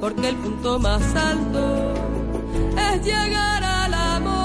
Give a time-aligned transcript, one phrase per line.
[0.00, 1.94] porque el punto más alto
[2.92, 4.36] es llegar al amor.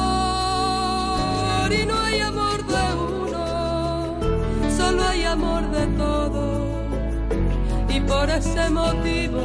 [1.72, 4.18] Y no hay amor de uno,
[4.76, 6.62] solo hay amor de todos.
[7.90, 9.42] Y por ese motivo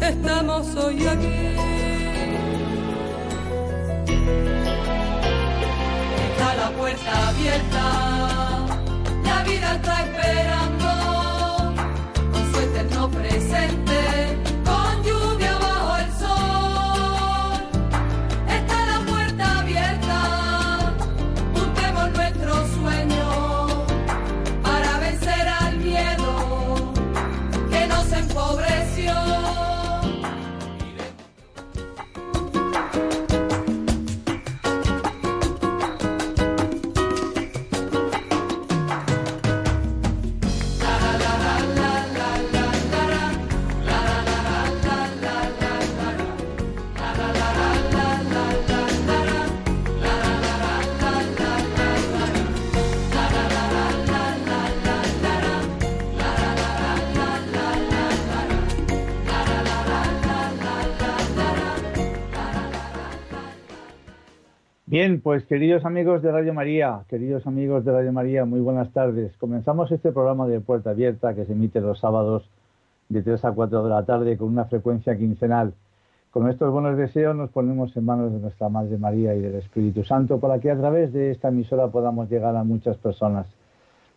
[0.00, 1.56] estamos hoy aquí.
[6.30, 7.82] Está la puerta abierta,
[9.24, 10.57] la vida está esperando
[13.06, 13.87] presente.
[65.08, 69.34] Bien, pues queridos amigos de Radio María, queridos amigos de Radio María, muy buenas tardes.
[69.38, 72.46] Comenzamos este programa de Puerta Abierta que se emite los sábados
[73.08, 75.72] de 3 a 4 de la tarde con una frecuencia quincenal.
[76.30, 80.04] Con estos buenos deseos nos ponemos en manos de nuestra Madre María y del Espíritu
[80.04, 83.46] Santo para que a través de esta emisora podamos llegar a muchas personas.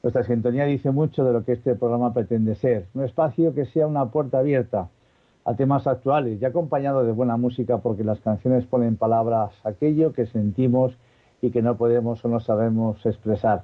[0.03, 3.87] Nuestra sintonía dice mucho de lo que este programa pretende ser, un espacio que sea
[3.87, 4.89] una puerta abierta
[5.43, 10.25] a temas actuales y acompañado de buena música porque las canciones ponen palabras aquello que
[10.25, 10.97] sentimos
[11.41, 13.63] y que no podemos o no sabemos expresar.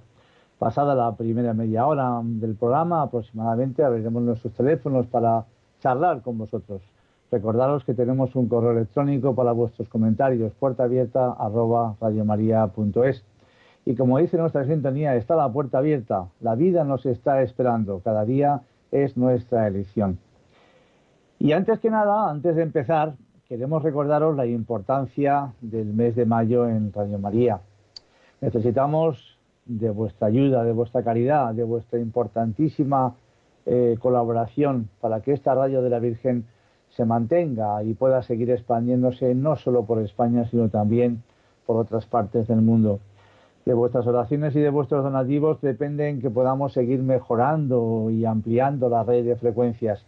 [0.57, 5.45] Pasada la primera media hora del programa aproximadamente abriremos nuestros teléfonos para
[5.79, 6.81] charlar con vosotros.
[7.29, 13.23] Recordaros que tenemos un correo electrónico para vuestros comentarios, puerta abierta arroba radiomaria.es.
[13.85, 16.27] Y como dice nuestra sintonía, está la puerta abierta.
[16.41, 17.99] La vida nos está esperando.
[18.03, 20.17] Cada día es nuestra elección.
[21.39, 23.13] Y antes que nada, antes de empezar,
[23.47, 27.59] queremos recordaros la importancia del mes de mayo en Radio María.
[28.41, 33.15] Necesitamos de vuestra ayuda, de vuestra caridad, de vuestra importantísima
[33.65, 36.45] eh, colaboración para que esta radio de la Virgen
[36.89, 41.21] se mantenga y pueda seguir expandiéndose no solo por España, sino también
[41.65, 42.99] por otras partes del mundo.
[43.65, 49.03] De vuestras oraciones y de vuestros donativos dependen que podamos seguir mejorando y ampliando la
[49.03, 50.05] red de frecuencias.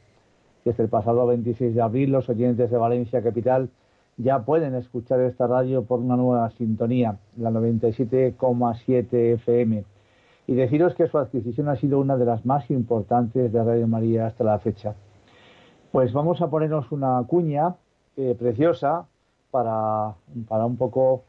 [0.66, 3.70] Desde el pasado 26 de abril, los oyentes de Valencia Capital
[4.18, 9.86] ya pueden escuchar esta radio por una nueva sintonía, la 97,7 FM.
[10.48, 14.28] Y deciros que su adquisición ha sido una de las más importantes de Radio María
[14.28, 14.96] hasta la fecha.
[15.92, 17.76] Pues vamos a ponernos una cuña
[18.18, 19.06] eh, preciosa
[19.52, 20.16] para,
[20.50, 21.24] para, un poco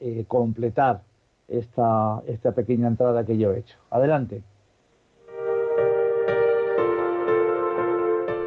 [0.00, 1.02] eh, completar
[1.48, 3.76] esta, esta pequeña entrada que yo he hecho.
[3.90, 4.42] Adelante.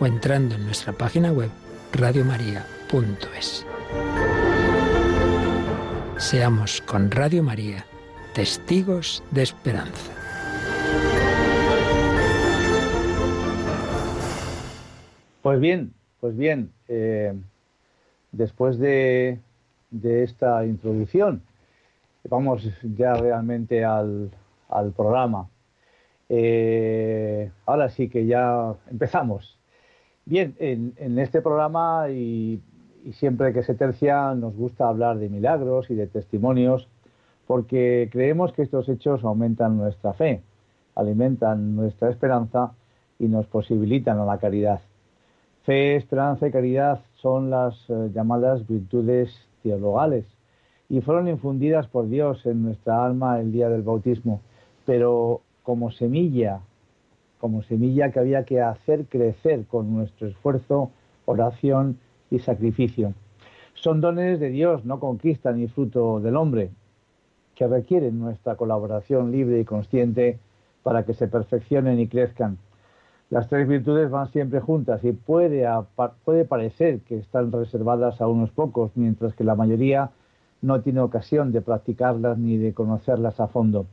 [0.00, 1.50] o entrando en nuestra página web
[1.92, 3.66] radiomaria.es.
[6.16, 7.84] Seamos con Radio María
[8.34, 10.12] testigos de esperanza.
[15.42, 17.32] Pues bien, pues bien, eh,
[18.32, 19.38] después de,
[19.90, 21.42] de esta introducción,
[22.28, 24.30] vamos ya realmente al,
[24.68, 25.48] al programa.
[26.28, 29.53] Eh, ahora sí que ya empezamos.
[30.26, 32.60] Bien, en, este programa y,
[33.12, 36.88] siempre que se tercia nos gusta hablar de milagros y de testimonios
[37.46, 40.42] porque creemos que estos hechos aumentan nuestra fe,
[40.94, 42.72] alimentan nuestra esperanza
[43.18, 44.80] y nos posibilitan a la caridad.
[45.64, 49.30] Fe, esperanza y caridad son las eh, llamadas virtudes
[49.62, 50.24] teologales
[50.88, 54.40] y fueron infundidas por Dios en nuestra alma el día del bautismo
[54.84, 56.60] pero como semilla,
[57.44, 60.90] como semilla que había que hacer crecer con nuestro esfuerzo,
[61.26, 61.98] oración
[62.30, 63.12] y sacrificio.
[63.74, 66.70] Son dones de Dios, no conquista ni fruto del hombre,
[67.54, 70.38] que requieren nuestra colaboración libre y consciente
[70.82, 72.56] para que se perfeccionen y crezcan.
[73.28, 75.68] Las tres virtudes van siempre juntas y puede,
[76.24, 80.12] puede parecer que están reservadas a unos pocos, mientras que la mayoría
[80.62, 83.84] no tiene ocasión de practicarlas ni de conocerlas a fondo.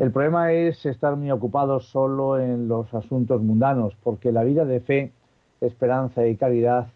[0.00, 4.80] El problema es estar muy ocupados solo en los asuntos mundanos, porque la vida de
[4.80, 5.12] fe,
[5.60, 6.86] esperanza y caridad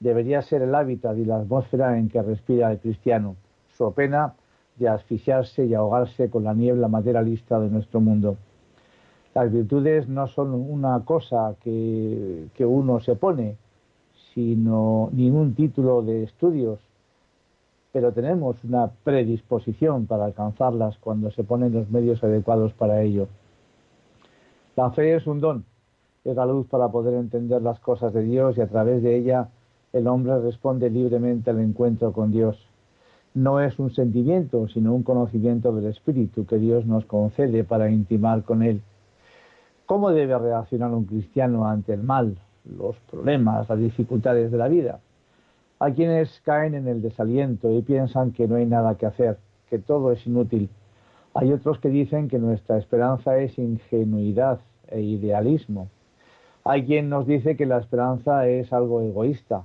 [0.00, 3.36] debería ser el hábitat y la atmósfera en que respira el cristiano,
[3.76, 4.32] su pena
[4.76, 8.38] de asfixiarse y ahogarse con la niebla materialista de nuestro mundo.
[9.34, 13.58] Las virtudes no son una cosa que, que uno se pone,
[14.32, 16.80] sino ningún título de estudios
[17.94, 23.28] pero tenemos una predisposición para alcanzarlas cuando se ponen los medios adecuados para ello.
[24.74, 25.64] La fe es un don,
[26.24, 29.48] es la luz para poder entender las cosas de Dios y a través de ella
[29.92, 32.58] el hombre responde libremente al encuentro con Dios.
[33.32, 38.42] No es un sentimiento, sino un conocimiento del Espíritu que Dios nos concede para intimar
[38.42, 38.82] con Él.
[39.86, 42.38] ¿Cómo debe reaccionar un cristiano ante el mal,
[42.76, 44.98] los problemas, las dificultades de la vida?
[45.78, 49.38] Hay quienes caen en el desaliento y piensan que no hay nada que hacer,
[49.68, 50.70] que todo es inútil.
[51.34, 55.88] Hay otros que dicen que nuestra esperanza es ingenuidad e idealismo.
[56.62, 59.64] Hay quien nos dice que la esperanza es algo egoísta.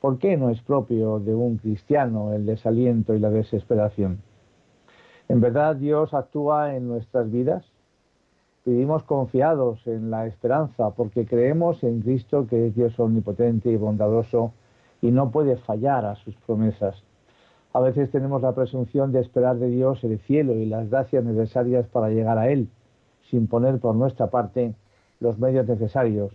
[0.00, 4.18] ¿Por qué no es propio de un cristiano el desaliento y la desesperación?
[5.28, 7.64] ¿En verdad Dios actúa en nuestras vidas?
[8.64, 14.52] Vivimos confiados en la esperanza porque creemos en Cristo que es Dios omnipotente y bondadoso
[15.02, 17.02] y no puede fallar a sus promesas.
[17.74, 21.86] A veces tenemos la presunción de esperar de Dios el cielo y las gracias necesarias
[21.88, 22.68] para llegar a Él,
[23.28, 24.74] sin poner por nuestra parte
[25.20, 26.32] los medios necesarios,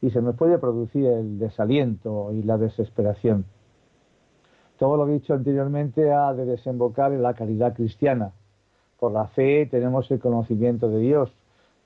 [0.00, 3.46] y se nos puede producir el desaliento y la desesperación.
[4.78, 8.32] Todo lo dicho anteriormente ha de desembocar en la caridad cristiana.
[8.98, 11.32] Por la fe tenemos el conocimiento de Dios,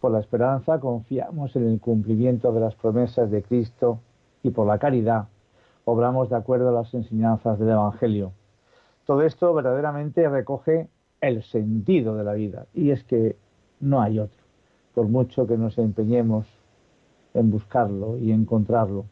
[0.00, 4.00] por la esperanza confiamos en el cumplimiento de las promesas de Cristo
[4.42, 5.26] y por la caridad
[5.86, 8.32] obramos de acuerdo a las enseñanzas del Evangelio.
[9.06, 10.88] Todo esto verdaderamente recoge
[11.20, 13.36] el sentido de la vida y es que
[13.78, 14.42] no hay otro,
[14.94, 16.46] por mucho que nos empeñemos
[17.34, 19.04] en buscarlo y encontrarlo.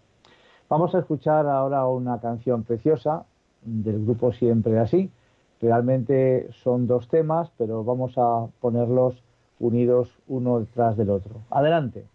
[0.69, 3.25] Vamos a escuchar ahora una canción preciosa
[3.63, 5.13] del grupo Siempre Así.
[5.61, 9.23] Realmente son dos temas, pero vamos a ponerlos
[9.61, 11.37] unidos uno detrás del otro.
[11.51, 12.07] Adelante.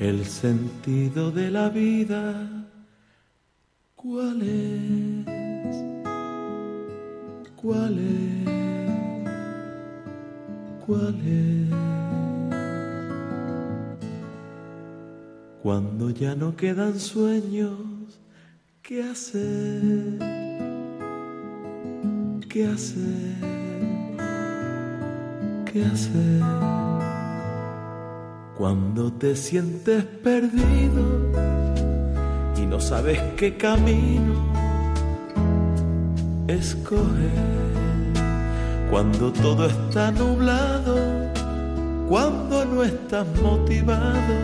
[0.00, 2.48] El sentido de la vida,
[3.96, 5.26] ¿cuál es?
[7.56, 8.48] ¿Cuál es?
[10.86, 11.68] ¿Cuál es?
[15.64, 18.20] Cuando ya no quedan sueños,
[18.82, 20.20] ¿qué hacer?
[22.48, 23.34] ¿Qué hacer?
[25.66, 26.87] ¿Qué hacer?
[28.58, 31.30] Cuando te sientes perdido
[32.56, 34.34] y no sabes qué camino
[36.48, 37.30] escoger.
[38.90, 40.96] Cuando todo está nublado,
[42.08, 44.34] cuando no estás motivado,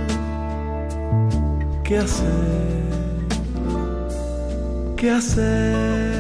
[1.83, 2.85] ¿qué hacer?
[4.97, 6.14] ¿Qué hacer?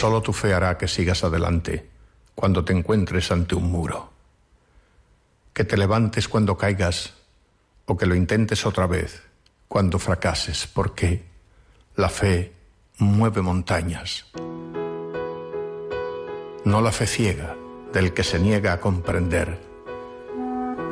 [0.00, 1.86] Solo tu fe hará que sigas adelante
[2.34, 4.10] cuando te encuentres ante un muro.
[5.52, 7.12] Que te levantes cuando caigas
[7.84, 9.22] o que lo intentes otra vez
[9.68, 11.22] cuando fracases, porque
[11.96, 12.50] la fe
[12.96, 14.24] mueve montañas.
[16.64, 17.54] No la fe ciega
[17.92, 19.60] del que se niega a comprender,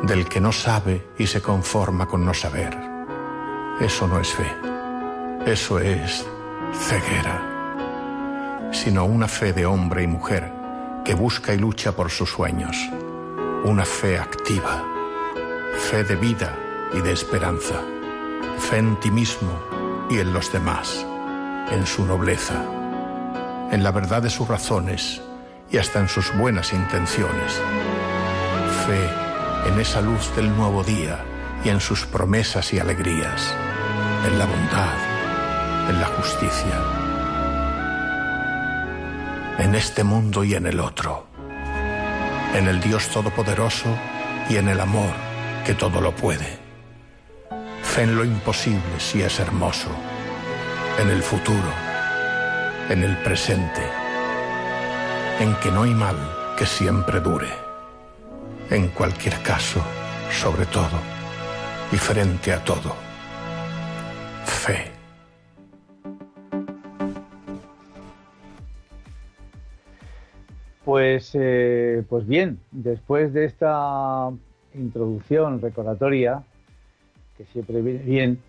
[0.02, 2.76] del que no sabe y se conforma con no saber.
[3.80, 4.54] Eso no es fe,
[5.46, 6.26] eso es
[6.74, 7.57] ceguera
[8.72, 10.52] sino una fe de hombre y mujer
[11.04, 12.76] que busca y lucha por sus sueños,
[13.64, 14.84] una fe activa,
[15.90, 16.54] fe de vida
[16.92, 17.80] y de esperanza,
[18.58, 19.58] fe en ti mismo
[20.10, 21.06] y en los demás,
[21.70, 22.62] en su nobleza,
[23.70, 25.22] en la verdad de sus razones
[25.70, 27.60] y hasta en sus buenas intenciones,
[28.86, 31.24] fe en esa luz del nuevo día
[31.64, 33.54] y en sus promesas y alegrías,
[34.26, 36.97] en la bondad, en la justicia
[39.58, 41.26] en este mundo y en el otro,
[42.54, 43.88] en el Dios Todopoderoso
[44.48, 45.12] y en el amor
[45.66, 46.58] que todo lo puede.
[47.82, 49.88] Fe en lo imposible si es hermoso,
[51.00, 51.72] en el futuro,
[52.88, 53.82] en el presente,
[55.40, 56.16] en que no hay mal
[56.56, 57.50] que siempre dure,
[58.70, 59.82] en cualquier caso,
[60.30, 60.98] sobre todo
[61.90, 63.07] y frente a todo.
[70.98, 74.30] Pues, eh, pues bien, después de esta
[74.74, 76.42] introducción recordatoria,
[77.36, 78.42] que siempre viene bien,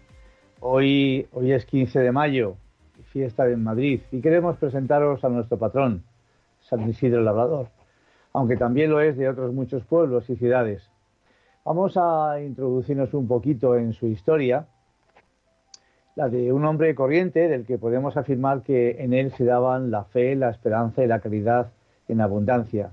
[0.59, 2.55] hoy, hoy es 15 de mayo,
[3.11, 6.01] fiesta en Madrid, y queremos presentaros a nuestro patrón,
[6.61, 7.67] San Isidro Labrador,
[8.33, 10.89] aunque también lo es de otros muchos pueblos y ciudades.
[11.63, 14.65] Vamos a introducirnos un poquito en su historia,
[16.15, 20.05] la de un hombre corriente del que podemos afirmar que en él se daban la
[20.05, 21.73] fe, la esperanza y la caridad
[22.09, 22.91] en abundancia.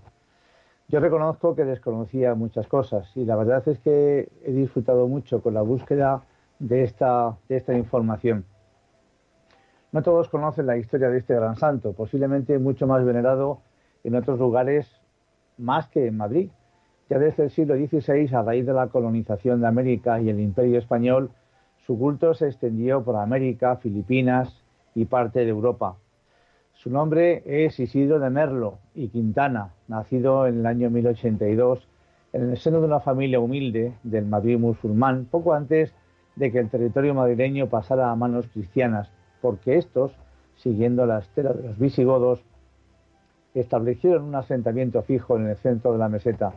[0.88, 5.54] Yo reconozco que desconocía muchas cosas y la verdad es que he disfrutado mucho con
[5.54, 6.22] la búsqueda
[6.60, 8.44] de esta, de esta información.
[9.90, 13.62] No todos conocen la historia de este gran santo, posiblemente mucho más venerado
[14.04, 14.88] en otros lugares
[15.58, 16.50] más que en Madrid.
[17.08, 20.78] Ya desde el siglo XVI, a raíz de la colonización de América y el Imperio
[20.78, 21.30] Español,
[21.86, 25.96] su culto se extendió por América, Filipinas y parte de Europa.
[26.82, 31.88] Su nombre es Isidro de Merlo y Quintana, nacido en el año 1082
[32.34, 35.94] en el seno de una familia humilde del Madrid musulmán, poco antes
[36.36, 40.12] de que el territorio madrileño pasara a manos cristianas, porque estos,
[40.56, 42.44] siguiendo la estela de los visigodos,
[43.54, 46.52] establecieron un asentamiento fijo en el centro de la meseta,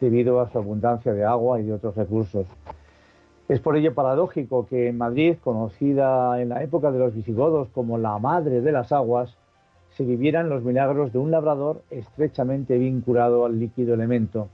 [0.00, 2.46] debido a su abundancia de agua y de otros recursos.
[3.48, 7.98] Es por ello paradójico que en Madrid, conocida en la época de los visigodos como
[7.98, 9.36] la madre de las aguas,
[9.98, 14.46] se vivieran los milagros de un labrador estrechamente vinculado al líquido elemento.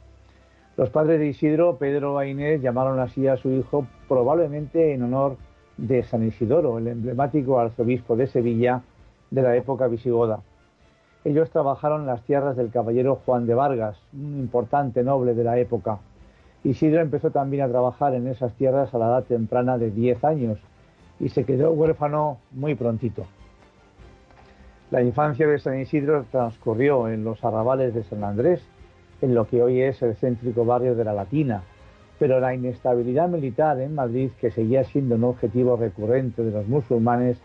[0.78, 5.36] Los padres de Isidro, Pedro e Inés, llamaron así a su hijo probablemente en honor
[5.76, 8.80] de San Isidoro, el emblemático arzobispo de Sevilla
[9.30, 10.40] de la época visigoda.
[11.24, 15.98] Ellos trabajaron las tierras del caballero Juan de Vargas, un importante noble de la época.
[16.64, 20.58] Isidro empezó también a trabajar en esas tierras a la edad temprana de 10 años
[21.20, 23.26] y se quedó huérfano muy prontito.
[24.94, 28.62] La infancia de San Isidro transcurrió en los arrabales de San Andrés,
[29.22, 31.64] en lo que hoy es el céntrico barrio de la Latina,
[32.20, 37.38] pero la inestabilidad militar en Madrid, que seguía siendo un objetivo recurrente de los musulmanes,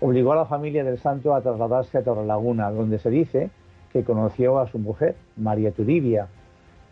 [0.00, 3.50] obligó a la familia del santo a trasladarse a Torrelaguna, donde se dice
[3.92, 6.26] que conoció a su mujer, María Turibia,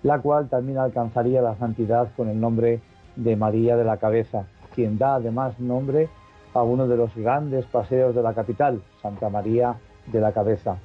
[0.04, 2.80] la cual también alcanzaría la santidad con el nombre
[3.16, 6.08] de María de la Cabeza, quien da además nombre
[6.54, 9.76] a uno de los grandes paseos de la capital, Santa María
[10.12, 10.78] de la Cabeza.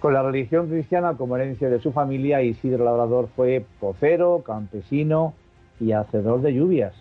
[0.00, 5.34] Con la religión cristiana como herencia de su familia, Isidro Labrador fue pocero, campesino
[5.78, 6.94] y hacedor de lluvias,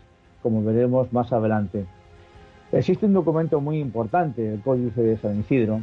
[0.43, 1.85] como veremos más adelante.
[2.71, 5.81] Existe un documento muy importante, el Códice de San Isidro,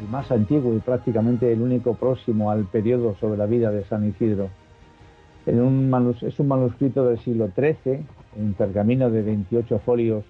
[0.00, 4.06] el más antiguo y prácticamente el único próximo al periodo sobre la vida de San
[4.06, 4.50] Isidro.
[5.46, 5.54] es
[6.38, 8.04] un manuscrito del siglo XIII,
[8.36, 10.24] en pergamino de 28 folios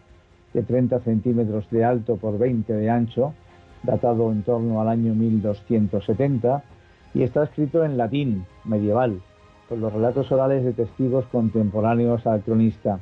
[0.52, 3.34] de 30 centímetros de alto por 20 de ancho,
[3.84, 6.62] datado en torno al año 1270,
[7.14, 9.20] y está escrito en latín medieval,
[9.68, 12.98] con los relatos orales de testigos contemporáneos al cronista.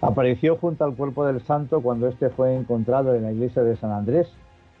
[0.00, 3.90] Apareció junto al cuerpo del santo cuando éste fue encontrado en la iglesia de San
[3.90, 4.28] Andrés,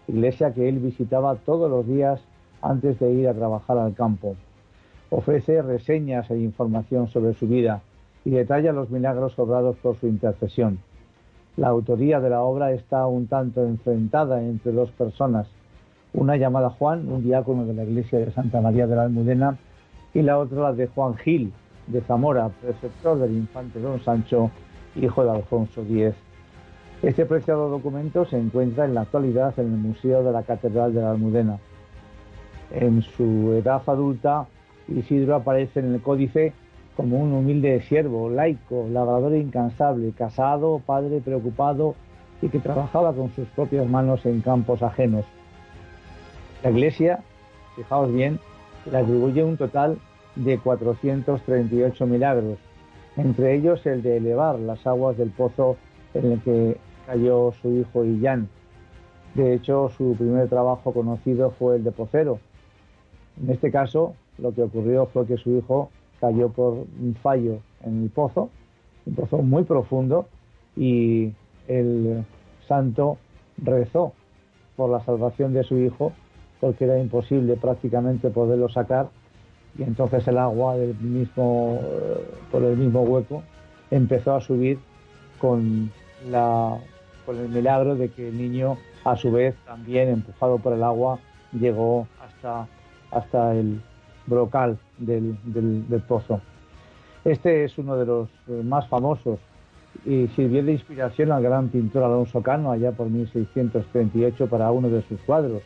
[0.06, 2.20] iglesia que él visitaba todos los días
[2.62, 4.36] antes de ir a trabajar al campo.
[5.10, 7.82] Ofrece reseñas e información sobre su vida
[8.24, 10.78] y detalla los milagros obrados por su intercesión.
[11.58, 15.48] La autoría de la obra está un tanto enfrentada entre dos personas,
[16.14, 19.58] una llamada Juan, un diácono de la iglesia de Santa María de la Almudena,
[20.14, 21.52] y la otra la de Juan Gil,
[21.88, 24.52] de Zamora, preceptor del infante don Sancho,
[24.94, 26.14] hijo de Alfonso X.
[27.02, 31.00] Este preciado documento se encuentra en la actualidad en el Museo de la Catedral de
[31.00, 31.58] la Almudena.
[32.70, 34.46] En su edad adulta,
[34.86, 36.52] Isidro aparece en el códice
[36.98, 41.94] como un humilde siervo, laico, labrador incansable, casado, padre preocupado
[42.42, 45.24] y que trabajaba con sus propias manos en campos ajenos.
[46.64, 47.20] La Iglesia,
[47.76, 48.40] fijaos bien,
[48.90, 49.98] le atribuye un total
[50.34, 52.58] de 438 milagros,
[53.16, 55.76] entre ellos el de elevar las aguas del pozo
[56.14, 58.48] en el que cayó su hijo Illán.
[59.36, 62.40] De hecho, su primer trabajo conocido fue el de pocero.
[63.40, 68.04] En este caso, lo que ocurrió fue que su hijo cayó por un fallo en
[68.04, 68.50] el pozo,
[69.06, 70.26] un pozo muy profundo,
[70.76, 71.32] y
[71.66, 72.24] el
[72.66, 73.18] santo
[73.56, 74.12] rezó
[74.76, 76.12] por la salvación de su hijo,
[76.60, 79.10] porque era imposible prácticamente poderlo sacar
[79.78, 83.42] y entonces el agua del mismo, eh, por el mismo hueco
[83.90, 84.78] empezó a subir
[85.38, 85.90] con,
[86.28, 86.78] la,
[87.24, 91.20] con el milagro de que el niño a su vez también empujado por el agua
[91.52, 92.66] llegó hasta,
[93.12, 93.80] hasta el
[94.28, 95.36] brocal del,
[96.06, 96.40] pozo.
[97.24, 98.28] Este es uno de los
[98.64, 99.38] más famosos
[100.04, 105.02] y sirvió de inspiración al gran pintor Alonso Cano allá por 1638 para uno de
[105.02, 105.62] sus cuadros,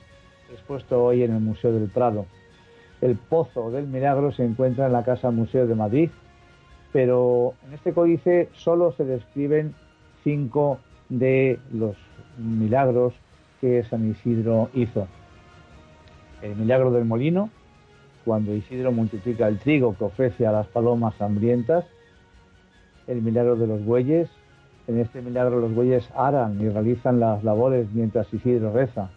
[0.52, 2.26] expuesto hoy en el Museo del Prado.
[3.00, 6.10] El Pozo del Milagro se encuentra en la Casa Museo de Madrid,
[6.92, 9.74] pero en este códice solo se describen
[10.22, 11.96] cinco de los
[12.38, 13.14] milagros
[13.60, 15.06] que San Isidro hizo.
[16.42, 17.50] El milagro del molino,
[18.24, 21.84] cuando Isidro multiplica el trigo que ofrece a las palomas hambrientas.
[23.06, 24.28] El milagro de los bueyes.
[24.86, 29.10] En este milagro los bueyes aran y realizan las labores mientras Isidro reza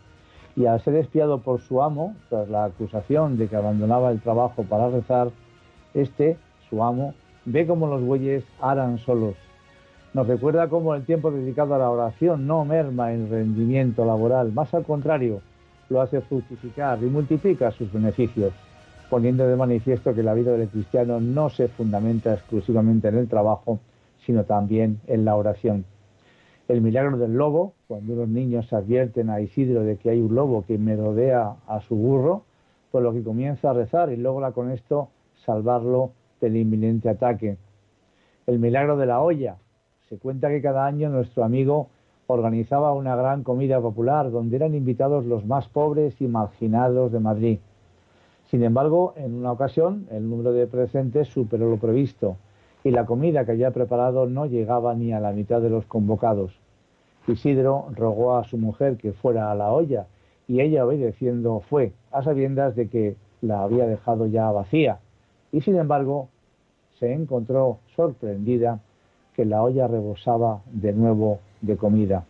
[0.55, 4.63] y al ser espiado por su amo, tras la acusación de que abandonaba el trabajo
[4.63, 5.29] para rezar,
[5.93, 6.37] este,
[6.69, 7.13] su amo,
[7.45, 9.35] ve como los bueyes aran solos
[10.13, 14.73] Nos recuerda cómo el tiempo dedicado a la oración no merma en rendimiento laboral, más
[14.73, 15.41] al contrario,
[15.89, 18.53] lo hace fructificar y multiplica sus beneficios,
[19.09, 23.79] poniendo de manifiesto que la vida del cristiano no se fundamenta exclusivamente en el trabajo,
[24.25, 25.85] sino también en la oración.
[26.67, 30.65] El milagro del lobo, cuando unos niños advierten a Isidro de que hay un lobo
[30.65, 32.43] que merodea a su burro,
[32.91, 35.09] por lo que comienza a rezar y logra con esto
[35.45, 37.57] salvarlo del inminente ataque.
[38.47, 39.57] El milagro de la olla.
[40.09, 41.89] Se cuenta que cada año nuestro amigo
[42.27, 47.59] organizaba una gran comida popular donde eran invitados los más pobres y marginados de Madrid.
[48.55, 52.37] Sin embargo, en una ocasión el número de presentes superó lo previsto
[52.85, 56.57] y la comida que había preparado no llegaba ni a la mitad de los convocados.
[57.27, 60.07] Isidro rogó a su mujer que fuera a la olla
[60.47, 64.99] y ella obedeciendo fue, a sabiendas de que la había dejado ya vacía.
[65.51, 66.29] Y sin embargo,
[66.97, 68.79] se encontró sorprendida
[69.33, 72.23] que la olla rebosaba de nuevo de comida.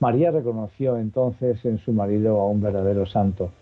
[0.00, 3.52] María reconoció entonces en su marido a un verdadero santo.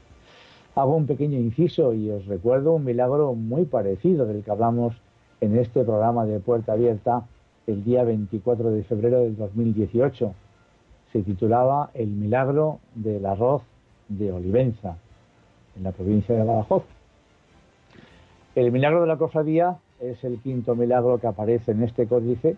[0.77, 4.97] Hago un pequeño inciso y os recuerdo un milagro muy parecido del que hablamos
[5.41, 7.23] en este programa de Puerta Abierta
[7.69, 10.35] el día 24 de febrero del 2018.
[11.13, 13.63] Se titulaba El milagro del arroz
[14.09, 14.97] de Olivenza,
[15.77, 16.83] en la provincia de Badajoz.
[18.57, 22.57] El milagro de la cofradía es el quinto milagro que aparece en este códice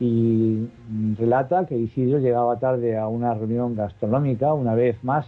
[0.00, 0.66] y
[1.16, 5.26] relata que Isidro llegaba tarde a una reunión gastronómica una vez más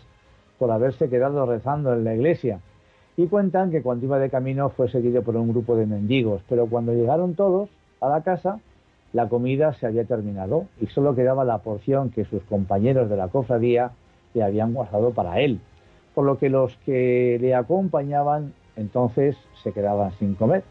[0.61, 2.61] por haberse quedado rezando en la iglesia.
[3.17, 6.67] Y cuentan que cuando iba de camino fue seguido por un grupo de mendigos, pero
[6.67, 7.71] cuando llegaron todos
[8.03, 8.61] a la casa,
[9.15, 13.29] la comida se había terminado y solo quedaba la porción que sus compañeros de la
[13.29, 13.93] cofradía
[14.35, 15.61] le habían guardado para él,
[16.15, 20.63] por lo que los que le acompañaban entonces se quedaban sin comer.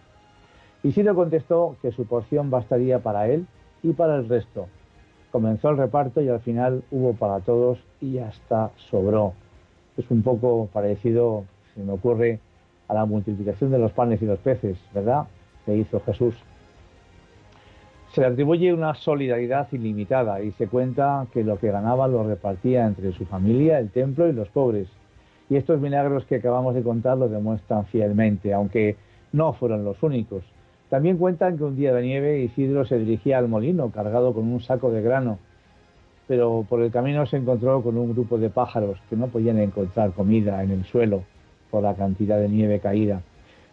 [0.84, 3.48] Isidro contestó que su porción bastaría para él
[3.82, 4.68] y para el resto.
[5.32, 9.34] Comenzó el reparto y al final hubo para todos y hasta sobró.
[10.00, 11.44] Es un poco parecido,
[11.76, 12.40] se me ocurre,
[12.88, 15.28] a la multiplicación de los panes y los peces, ¿verdad?
[15.66, 16.36] Que hizo Jesús.
[18.14, 22.88] Se le atribuye una solidaridad ilimitada y se cuenta que lo que ganaba lo repartía
[22.88, 24.88] entre su familia, el templo y los pobres.
[25.50, 28.96] Y estos milagros que acabamos de contar lo demuestran fielmente, aunque
[29.34, 30.46] no fueron los únicos.
[30.90, 34.62] También cuentan que un día de nieve Isidro se dirigía al molino cargado con un
[34.62, 35.40] saco de grano,
[36.30, 40.12] pero por el camino se encontró con un grupo de pájaros que no podían encontrar
[40.12, 41.24] comida en el suelo
[41.72, 43.24] por la cantidad de nieve caída.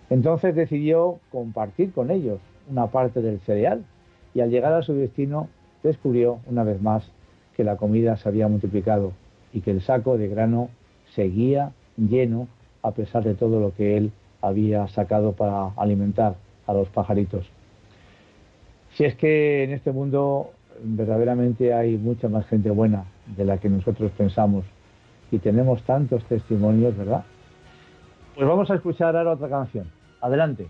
[0.09, 2.41] Entonces decidió compartir con ellos
[2.71, 3.85] una parte del cereal
[4.33, 5.51] y al llegar a su destino
[5.83, 7.07] descubrió una vez más
[7.55, 9.13] que la comida se había multiplicado
[9.53, 10.71] y que el saco de grano
[11.15, 12.49] seguía lleno
[12.81, 17.51] a pesar de todo lo que él había sacado para alimentar a los pajaritos.
[18.95, 23.05] Si es que en este mundo verdaderamente hay mucha más gente buena
[23.37, 24.65] de la que nosotros pensamos
[25.31, 27.25] y tenemos tantos testimonios, ¿verdad?
[28.35, 29.91] Pues vamos a escuchar ahora otra canción.
[30.21, 30.67] Adelante.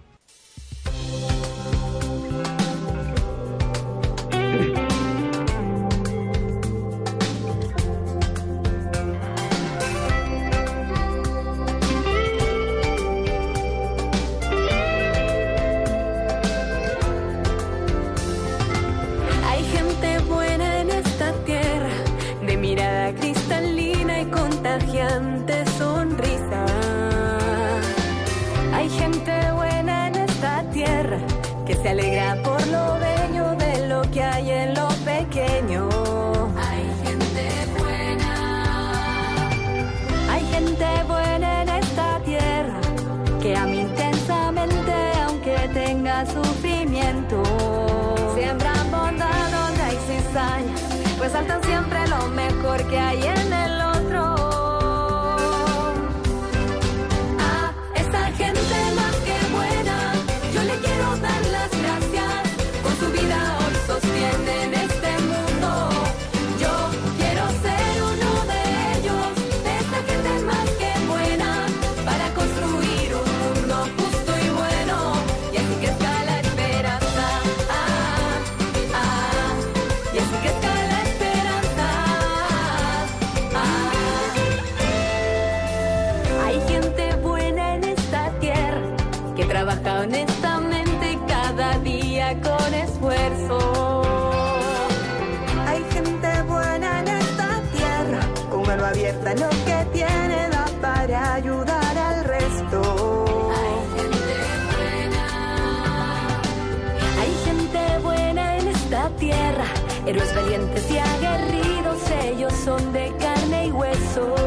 [110.07, 114.46] Héroes valientes y aguerridos, ellos son de carne y hueso.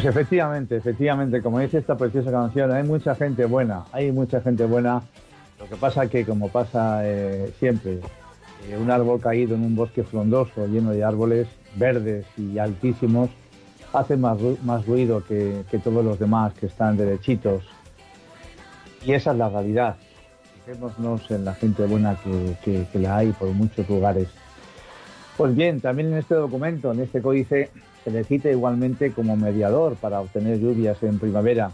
[0.00, 4.64] Pues efectivamente, efectivamente, como dice esta preciosa canción, hay mucha gente buena, hay mucha gente
[4.64, 5.02] buena.
[5.58, 8.00] Lo que pasa que, como pasa eh, siempre,
[8.66, 13.28] eh, un árbol caído en un bosque frondoso, lleno de árboles verdes y altísimos,
[13.92, 17.64] hace más, más ruido que, todos los demás que están derechitos.
[19.04, 19.96] Y esa es la realidad.
[20.64, 22.16] Fijémonos en la gente buena
[22.64, 24.28] que, que la hay por muchos lugares.
[25.36, 27.68] Pues bien, también en este documento, en este códice,
[28.04, 31.72] se le cita igualmente como mediador para obtener lluvias en primavera.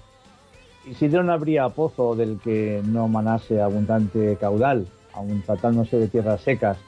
[0.88, 6.78] Isidro no habría pozo del que no manase abundante caudal, aun tratándose de tierras secas.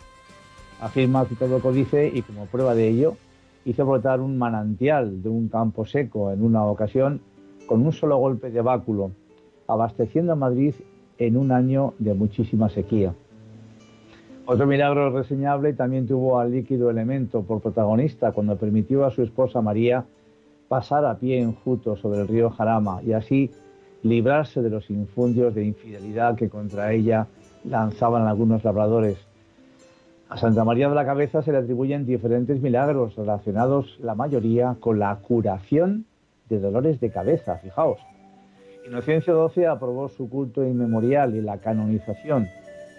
[0.81, 3.17] Afirma citado Códice y como prueba de ello,
[3.65, 7.21] hizo brotar un manantial de un campo seco en una ocasión
[7.67, 9.11] con un solo golpe de báculo,
[9.67, 10.75] abasteciendo a Madrid
[11.19, 13.15] en un año de muchísima sequía.
[14.51, 19.61] Otro milagro reseñable también tuvo al líquido elemento por protagonista cuando permitió a su esposa
[19.61, 20.07] María
[20.69, 23.51] pasar a pie enjuto sobre el río Jarama y así
[24.03, 27.27] librarse de los infundios de infidelidad que contra ella
[27.63, 29.19] lanzaban algunos labradores.
[30.31, 34.99] A Santa María de la Cabeza se le atribuyen diferentes milagros relacionados la mayoría con
[34.99, 36.07] la curación
[36.49, 37.99] de dolores de cabeza, fijaos.
[38.87, 42.49] Inocencio XII aprobó su culto inmemorial y la canonización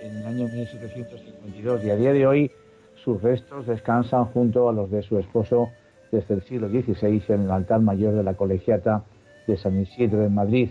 [0.01, 2.51] en el año 1752 y a día de hoy
[2.95, 5.69] sus restos descansan junto a los de su esposo
[6.11, 9.03] desde el siglo XVI en el altar mayor de la colegiata
[9.47, 10.69] de San Isidro en Madrid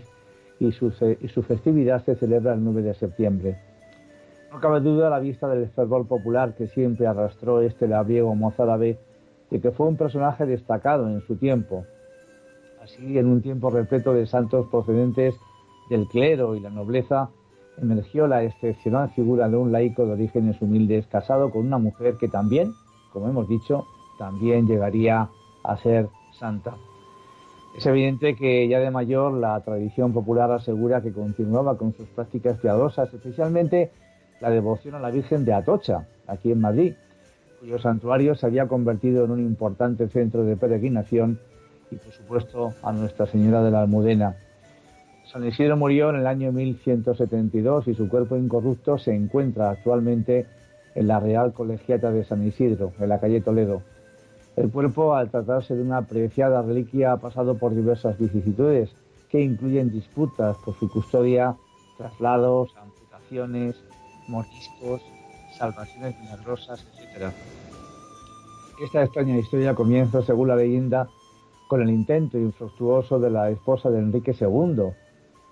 [0.60, 3.58] y su, su festividad se celebra el 9 de septiembre.
[4.52, 8.98] No cabe duda a la vista del fervor popular que siempre arrastró este labriego mozárabe
[9.50, 11.84] de que fue un personaje destacado en su tiempo.
[12.82, 15.34] Así, en un tiempo repleto de santos procedentes
[15.90, 17.30] del clero y la nobleza,
[17.80, 22.28] emergió la excepcional figura de un laico de orígenes humildes casado con una mujer que
[22.28, 22.72] también,
[23.12, 23.86] como hemos dicho,
[24.18, 25.28] también llegaría
[25.64, 26.74] a ser santa.
[27.76, 32.58] Es evidente que ya de mayor la tradición popular asegura que continuaba con sus prácticas
[32.58, 33.92] piadosas, especialmente
[34.40, 36.94] la devoción a la Virgen de Atocha, aquí en Madrid,
[37.60, 41.38] cuyo santuario se había convertido en un importante centro de peregrinación
[41.90, 44.36] y por supuesto a Nuestra Señora de la Almudena
[45.30, 50.46] San Isidro murió en el año 1172 y su cuerpo incorrupto se encuentra actualmente
[50.94, 53.82] en la Real Colegiata de San Isidro, en la calle Toledo.
[54.56, 58.96] El cuerpo, al tratarse de una apreciada reliquia, ha pasado por diversas vicisitudes
[59.28, 61.54] que incluyen disputas por su custodia,
[61.98, 63.76] traslados, amputaciones,
[64.28, 65.02] mordiscos,
[65.58, 67.30] salvaciones milagrosas, etc.
[68.82, 71.06] Esta extraña historia comienza, según la leyenda,
[71.68, 74.94] con el intento infructuoso de la esposa de Enrique II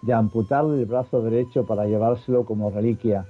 [0.03, 3.27] de amputarle el brazo derecho para llevárselo como reliquia.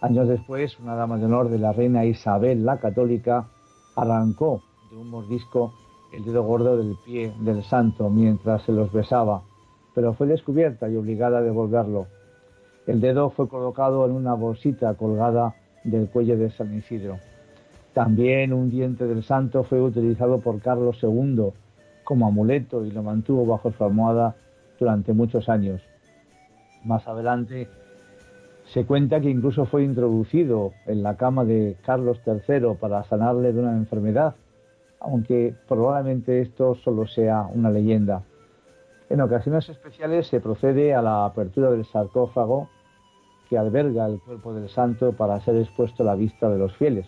[0.00, 3.48] Años después, una dama de honor de la reina Isabel la Católica
[3.96, 5.72] arrancó de un mordisco
[6.12, 9.42] el dedo gordo del pie del santo mientras se los besaba,
[9.94, 12.06] pero fue descubierta y obligada a devolverlo.
[12.86, 17.18] El dedo fue colocado en una bolsita colgada del cuello de San Isidro.
[17.94, 21.50] También un diente del santo fue utilizado por Carlos II
[22.04, 24.36] como amuleto y lo mantuvo bajo su almohada
[24.78, 25.82] durante muchos años.
[26.84, 27.68] Más adelante
[28.66, 33.60] se cuenta que incluso fue introducido en la cama de Carlos III para sanarle de
[33.60, 34.34] una enfermedad,
[35.00, 38.22] aunque probablemente esto solo sea una leyenda.
[39.08, 42.68] En ocasiones especiales se procede a la apertura del sarcófago
[43.48, 47.06] que alberga el cuerpo del santo para ser expuesto a la vista de los fieles.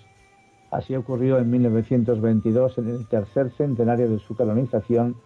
[0.70, 5.16] Así ocurrió en 1922, en el tercer centenario de su canonización,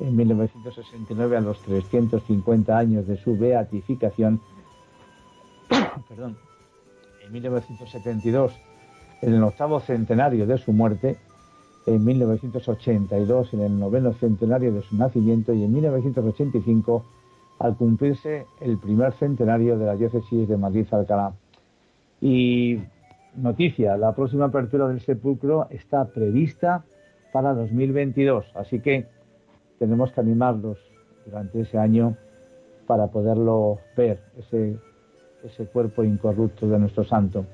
[0.00, 4.40] en 1969, a los 350 años de su beatificación,
[6.08, 6.36] perdón,
[7.24, 8.52] en 1972,
[9.22, 11.16] en el octavo centenario de su muerte,
[11.86, 17.04] en 1982, en el noveno centenario de su nacimiento, y en 1985,
[17.58, 21.34] al cumplirse el primer centenario de la diócesis de Madrid-Alcalá.
[22.20, 22.78] Y
[23.36, 26.84] noticia, la próxima apertura del sepulcro está prevista
[27.32, 29.06] para 2022, así que
[29.84, 30.78] tenemos que animarlos
[31.26, 32.16] durante ese año
[32.86, 34.78] para poderlo ver, ese,
[35.42, 37.44] ese cuerpo incorrupto de nuestro santo.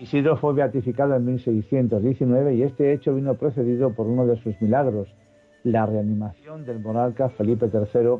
[0.00, 5.08] Isidro fue beatificado en 1619 y este hecho vino precedido por uno de sus milagros,
[5.62, 8.18] la reanimación del monarca Felipe III,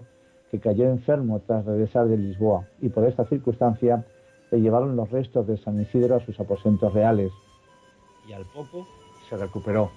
[0.52, 4.04] que cayó enfermo tras regresar de Lisboa, y por esta circunstancia
[4.52, 7.32] le llevaron los restos de San Isidro a sus aposentos reales.
[8.28, 8.86] Y al poco
[9.28, 9.90] se recuperó,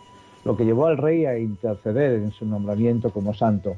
[0.43, 3.77] lo que llevó al rey a interceder en su nombramiento como santo.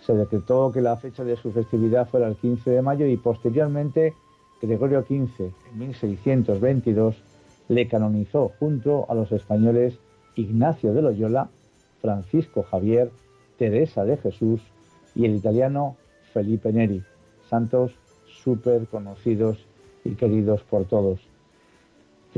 [0.00, 4.14] Se decretó que la fecha de su festividad fuera el 15 de mayo y posteriormente
[4.60, 7.16] Gregorio XV, en 1622,
[7.68, 9.98] le canonizó junto a los españoles
[10.34, 11.48] Ignacio de Loyola,
[12.00, 13.10] Francisco Javier,
[13.58, 14.60] Teresa de Jesús
[15.14, 15.96] y el italiano
[16.32, 17.02] Felipe Neri,
[17.48, 17.92] santos
[18.26, 19.58] súper conocidos
[20.04, 21.27] y queridos por todos.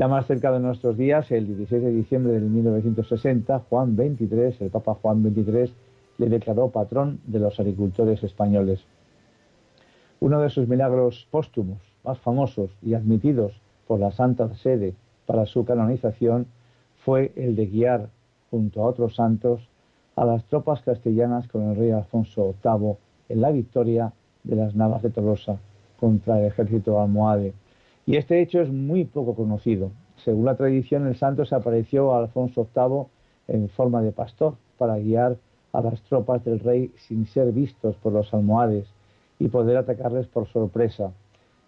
[0.01, 4.71] Ya más cerca de nuestros días, el 16 de diciembre de 1960, Juan XXIII, el
[4.71, 5.75] Papa Juan XXIII,
[6.17, 8.83] le declaró patrón de los agricultores españoles.
[10.19, 14.95] Uno de sus milagros póstumos más famosos y admitidos por la Santa Sede
[15.27, 16.47] para su canonización
[17.05, 18.09] fue el de guiar,
[18.49, 19.69] junto a otros santos,
[20.15, 22.95] a las tropas castellanas con el rey Alfonso VIII
[23.29, 24.13] en la victoria
[24.45, 25.59] de las Navas de Tolosa
[25.99, 27.53] contra el ejército almohade.
[28.05, 29.91] Y este hecho es muy poco conocido.
[30.17, 33.05] Según la tradición, el santo se apareció a Alfonso VIII
[33.47, 35.37] en forma de pastor para guiar
[35.73, 38.87] a las tropas del rey sin ser vistos por los almohades
[39.39, 41.11] y poder atacarles por sorpresa.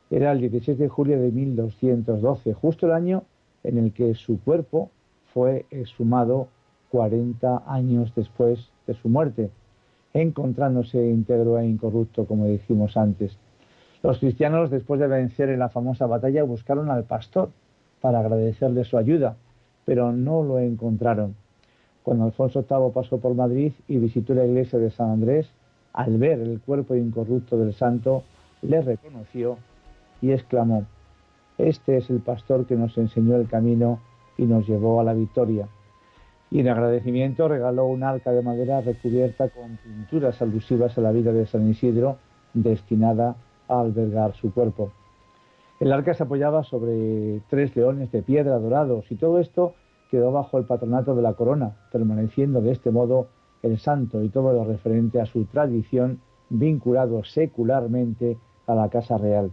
[0.09, 3.23] Era el 16 de julio de 1212, justo el año
[3.63, 4.91] en el que su cuerpo
[5.33, 6.49] fue exhumado
[6.91, 9.49] 40 años después de su muerte,
[10.13, 13.37] encontrándose íntegro e incorrupto, como dijimos antes.
[14.03, 17.51] Los cristianos, después de vencer en la famosa batalla, buscaron al pastor
[18.01, 19.37] para agradecerle su ayuda,
[19.85, 21.35] pero no lo encontraron.
[22.03, 25.49] Cuando Alfonso VIII pasó por Madrid y visitó la iglesia de San Andrés,
[25.93, 28.23] al ver el cuerpo incorrupto del santo,
[28.61, 29.57] le reconoció
[30.21, 30.85] y exclamó,
[31.57, 34.01] Este es el pastor que nos enseñó el camino
[34.37, 35.69] y nos llevó a la victoria.
[36.51, 41.31] Y en agradecimiento regaló un arca de madera recubierta con pinturas alusivas a la vida
[41.31, 42.17] de San Isidro,
[42.53, 44.91] destinada albergar su cuerpo.
[45.79, 49.73] El arca se apoyaba sobre tres leones de piedra dorados y todo esto
[50.09, 53.27] quedó bajo el patronato de la corona, permaneciendo de este modo
[53.63, 59.51] el santo y todo lo referente a su tradición vinculado secularmente a la Casa Real.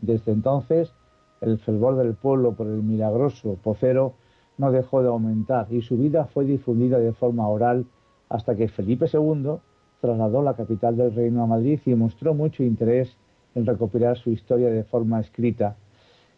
[0.00, 0.92] Desde entonces,
[1.40, 4.14] el fervor del pueblo por el milagroso pocero
[4.56, 7.86] no dejó de aumentar y su vida fue difundida de forma oral
[8.28, 9.58] hasta que Felipe II
[10.00, 13.16] trasladó la capital del reino a Madrid y mostró mucho interés
[13.54, 15.76] en recopilar su historia de forma escrita.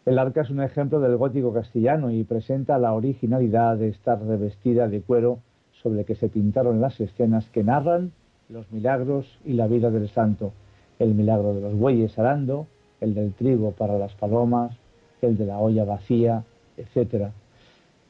[0.05, 4.87] El arca es un ejemplo del gótico castellano y presenta la originalidad de estar revestida
[4.87, 5.39] de cuero
[5.73, 8.11] sobre que se pintaron las escenas que narran
[8.49, 10.53] los milagros y la vida del santo.
[10.97, 12.67] El milagro de los bueyes arando,
[12.99, 14.75] el del trigo para las palomas,
[15.21, 16.43] el de la olla vacía,
[16.77, 17.29] etc.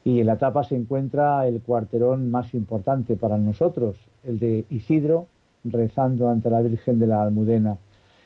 [0.04, 5.26] Y en la tapa se encuentra el cuarterón más importante para nosotros, el de Isidro
[5.64, 7.78] rezando ante la Virgen de la Almudena.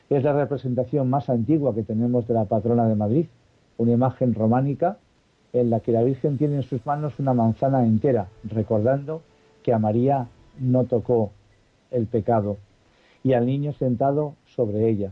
[0.09, 3.25] Es la representación más antigua que tenemos de la patrona de Madrid,
[3.77, 4.97] una imagen románica
[5.53, 9.21] en la que la Virgen tiene en sus manos una manzana entera, recordando
[9.63, 10.27] que a María
[10.59, 11.31] no tocó
[11.91, 12.57] el pecado,
[13.23, 15.11] y al niño sentado sobre ella.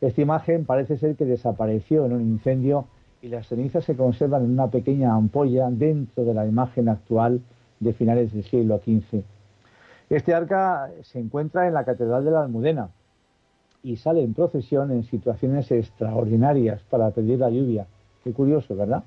[0.00, 2.86] Esta imagen parece ser que desapareció en un incendio
[3.22, 7.40] y las cenizas se conservan en una pequeña ampolla dentro de la imagen actual
[7.80, 9.22] de finales del siglo XV.
[10.08, 12.90] Este arca se encuentra en la Catedral de la Almudena
[13.82, 17.86] y sale en procesión en situaciones extraordinarias para pedir la lluvia.
[18.22, 19.02] Qué curioso, ¿verdad?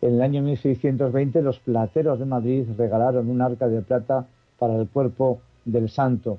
[0.00, 4.26] En el año 1620 los plateros de Madrid regalaron un arca de plata
[4.58, 6.38] para el cuerpo del santo,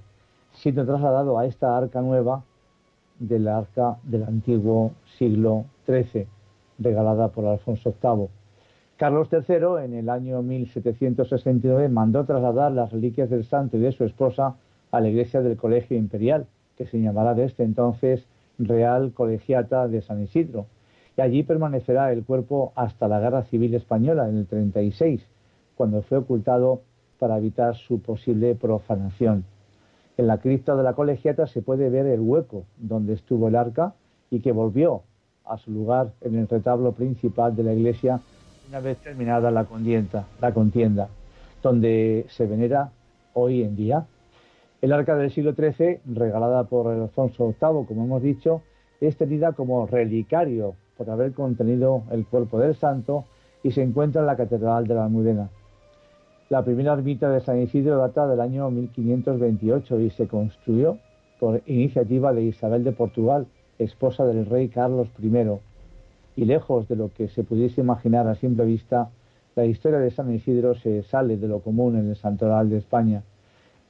[0.53, 2.43] siendo trasladado a esta arca nueva
[3.19, 6.27] del arca del antiguo siglo XIII,
[6.79, 8.29] regalada por Alfonso VIII.
[8.97, 14.05] Carlos III, en el año 1769, mandó trasladar las reliquias del santo y de su
[14.05, 14.55] esposa
[14.91, 18.25] a la iglesia del Colegio Imperial, que se llamará desde entonces
[18.57, 20.67] Real Colegiata de San Isidro.
[21.17, 25.25] y allí permanecerá el cuerpo hasta la Guerra Civil Española en el 36,
[25.75, 26.81] cuando fue ocultado
[27.19, 29.43] para evitar su posible profanación.
[30.17, 33.93] En la cripta de la colegiata se puede ver el hueco donde estuvo el arca
[34.29, 35.03] y que volvió
[35.43, 38.21] a su lugar en el retablo principal de la iglesia
[38.70, 41.09] una vez terminada la contienda, la contienda
[41.61, 42.91] donde se venera
[43.34, 44.05] hoy en día.
[44.82, 48.61] El arca del siglo XIII, regalada por Alfonso VIII, como hemos dicho,
[49.01, 53.26] es tenida como relicario por haber contenido el cuerpo del santo
[53.63, 55.49] y se encuentra en la Catedral de la Almudena.
[56.49, 60.99] La primera ermita de San Isidro data del año 1528 y se construyó
[61.39, 63.47] por iniciativa de Isabel de Portugal,
[63.80, 65.32] esposa del rey Carlos I.
[66.36, 69.09] Y lejos de lo que se pudiese imaginar a simple vista,
[69.55, 73.23] la historia de San Isidro se sale de lo común en el santoral de España.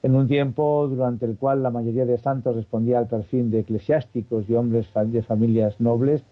[0.04, 4.48] En un tiempo durante el cual la mayoría de santos respondía al perfil de eclesiásticos
[4.48, 6.24] y hombres de familias nobles,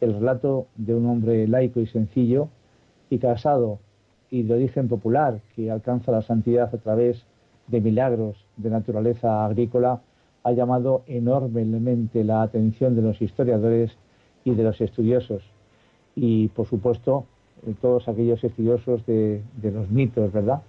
[0.00, 2.48] el relato de un hombre laico y sencillo
[3.08, 3.78] y casado
[4.30, 7.24] y de origen popular que alcanza la santidad a través
[7.68, 10.00] de milagros de naturaleza agrícola
[10.42, 13.96] ha llamado enormemente la atención de los historiadores
[14.44, 15.51] y de los estudiosos
[16.14, 17.24] y por supuesto
[17.80, 20.62] todos aquellos estudiosos de, los mitos, ¿verdad?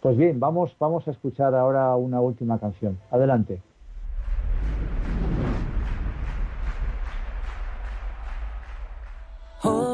[0.00, 2.98] Pues bien, vamos, vamos a escuchar ahora una última canción.
[3.10, 3.60] Adelante.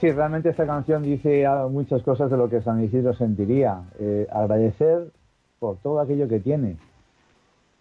[0.00, 3.82] Sí, realmente esta canción dice muchas cosas de lo que San Isidro sentiría.
[3.98, 5.10] Eh, agradecer
[5.58, 6.76] por todo aquello que tiene.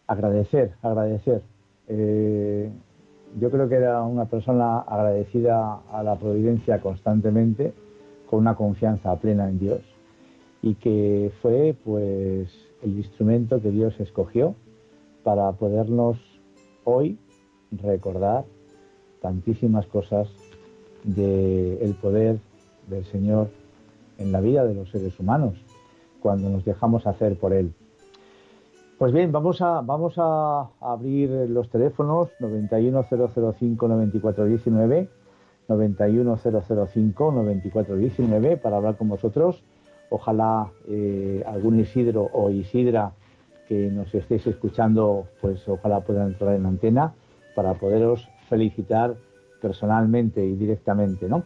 [0.08, 1.44] Agradecer, agradecer.
[1.88, 2.72] Eh,
[3.40, 7.74] yo creo que era una persona agradecida a la providencia constantemente,
[8.28, 9.82] con una confianza plena en Dios,
[10.64, 12.50] y que fue pues
[12.82, 14.56] el instrumento que Dios escogió
[15.24, 16.18] para podernos
[16.84, 17.20] hoy
[17.72, 18.46] recordar
[19.22, 20.30] tantísimas cosas
[21.08, 22.40] del poder
[22.88, 23.50] del Señor
[24.18, 25.54] en la vida de los seres humanos,
[26.22, 27.74] cuando nos dejamos hacer por Él.
[28.98, 35.08] Pues bien, vamos a, vamos a abrir los teléfonos 91005-9419,
[35.70, 39.64] 91005-9419 para hablar con vosotros.
[40.10, 43.12] Ojalá eh, algún Isidro o Isidra
[43.68, 47.14] que nos estéis escuchando, pues ojalá puedan entrar en antena
[47.56, 49.16] para poderos felicitar
[49.62, 51.44] personalmente y directamente, ¿no?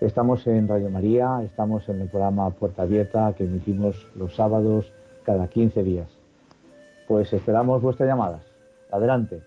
[0.00, 4.92] Estamos en Radio María, estamos en el programa Puerta Abierta que emitimos los sábados
[5.24, 6.08] cada 15 días.
[7.08, 8.42] Pues esperamos vuestras llamadas.
[8.92, 9.42] Adelante.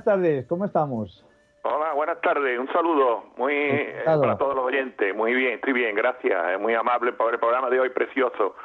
[0.00, 1.26] Buenas tardes, ¿cómo estamos?
[1.62, 5.14] Hola, buenas tardes, un saludo muy eh, para todos los oyentes.
[5.14, 6.52] Muy bien, estoy bien, gracias.
[6.52, 8.56] Es muy amable por el programa de hoy, precioso.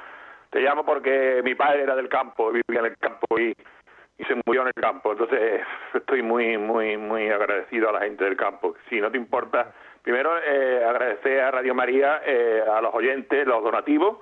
[0.49, 3.53] Te llamo porque mi padre era del campo, vivía en el campo y,
[4.25, 5.11] se murió en el campo.
[5.11, 5.61] Entonces
[5.93, 8.75] estoy muy, muy, muy agradecido a la gente del campo.
[8.89, 9.73] Si no te importa,
[10.03, 14.19] primero eh, agradecer a Radio María, eh, a los oyentes, los donativos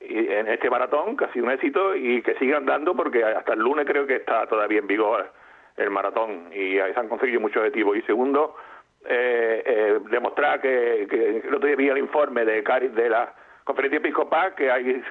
[0.00, 3.52] y en este maratón, que ha sido un éxito y que sigan dando porque hasta
[3.52, 5.30] el lunes creo que está todavía en vigor
[5.76, 7.96] el maratón y ahí se han conseguido muchos objetivos.
[7.96, 8.56] Y segundo,
[9.04, 13.32] eh, eh, demostrar que, que el otro día vi el informe de, de la
[13.64, 15.02] conferencia episcopal que hay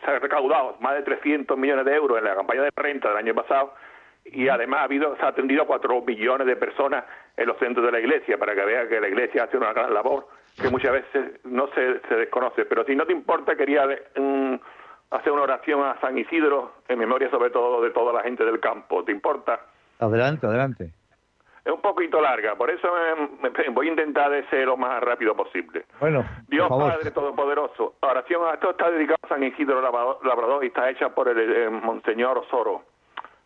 [0.00, 3.18] se, ha recaudado más de 300 millones de euros en la campaña de renta del
[3.18, 3.74] año pasado
[4.24, 7.04] y además ha habido se ha atendido a 4 millones de personas
[7.36, 9.92] en los centros de la iglesia para que vea que la iglesia hace una gran
[9.92, 10.28] labor
[10.60, 12.66] que muchas veces no se, se desconoce.
[12.66, 13.86] Pero si no te importa, quería
[14.16, 14.54] mm,
[15.12, 18.60] hacer una oración a San Isidro en memoria sobre todo de toda la gente del
[18.60, 19.04] campo.
[19.04, 19.60] ¿Te importa?
[19.98, 20.90] Adelante, adelante.
[21.64, 22.88] Es un poquito larga, por eso
[23.72, 25.84] voy a intentar de ser lo más rápido posible.
[26.00, 30.68] Bueno, Dios Padre Todopoderoso, la oración a esto está dedicada a San Isidro Labrador y
[30.68, 32.82] está hecha por el, Monseñor Osoro.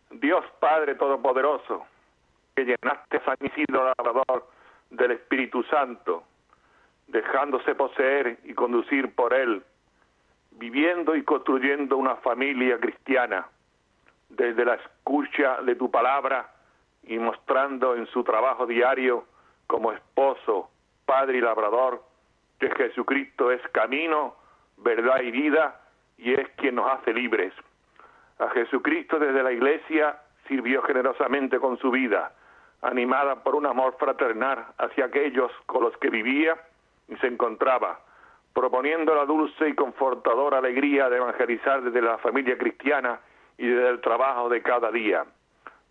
[0.09, 1.85] Dios Padre Todopoderoso,
[2.55, 4.47] que llenaste a San Isidro Labrador
[4.89, 6.23] del Espíritu Santo,
[7.07, 9.63] dejándose poseer y conducir por él
[10.57, 13.47] viviendo y construyendo una familia cristiana
[14.29, 16.49] desde la escucha de tu palabra
[17.03, 19.25] y mostrando en su trabajo diario
[19.67, 20.69] como esposo,
[21.05, 22.03] padre y labrador
[22.59, 24.35] que Jesucristo es camino,
[24.77, 25.79] verdad y vida
[26.17, 27.53] y es quien nos hace libres.
[28.39, 32.33] A Jesucristo desde la iglesia sirvió generosamente con su vida,
[32.81, 36.57] animada por un amor fraternal hacia aquellos con los que vivía
[37.07, 37.99] y se encontraba,
[38.57, 43.19] proponiendo la dulce y confortadora alegría de evangelizar desde la familia cristiana
[43.55, 45.25] y desde el trabajo de cada día.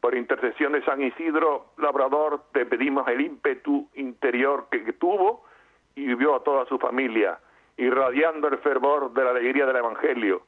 [0.00, 5.44] Por intercesión de San Isidro Labrador te pedimos el ímpetu interior que, tuvo
[5.94, 7.38] y vivió a toda su familia,
[7.76, 10.42] irradiando el fervor de la alegría del Evangelio,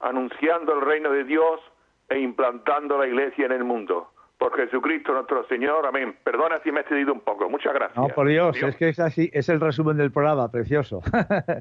[0.00, 1.60] anunciando el reino de Dios
[2.08, 5.86] e implantando la iglesia en el mundo por Jesucristo nuestro Señor.
[5.86, 6.16] Amén.
[6.24, 7.48] Perdona si me he excedido un poco.
[7.48, 7.96] Muchas gracias.
[7.96, 11.00] No, por Dios, es que es así, es el resumen del programa, precioso.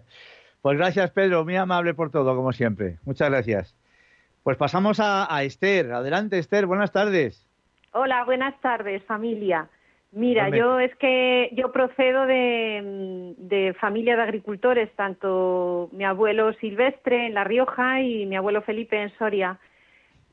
[0.62, 2.98] pues gracias, Pedro, muy amable por todo, como siempre.
[3.06, 3.76] Muchas gracias.
[4.44, 5.94] Pues pasamos a, Esther.
[5.94, 7.48] Adelante, Esther, buenas tardes.
[7.92, 9.70] Hola, buenas tardes, familia.
[10.12, 17.28] Mira, yo es que yo procedo de, de, familia de agricultores, tanto mi abuelo Silvestre
[17.28, 19.58] en La Rioja y mi abuelo Felipe en Soria.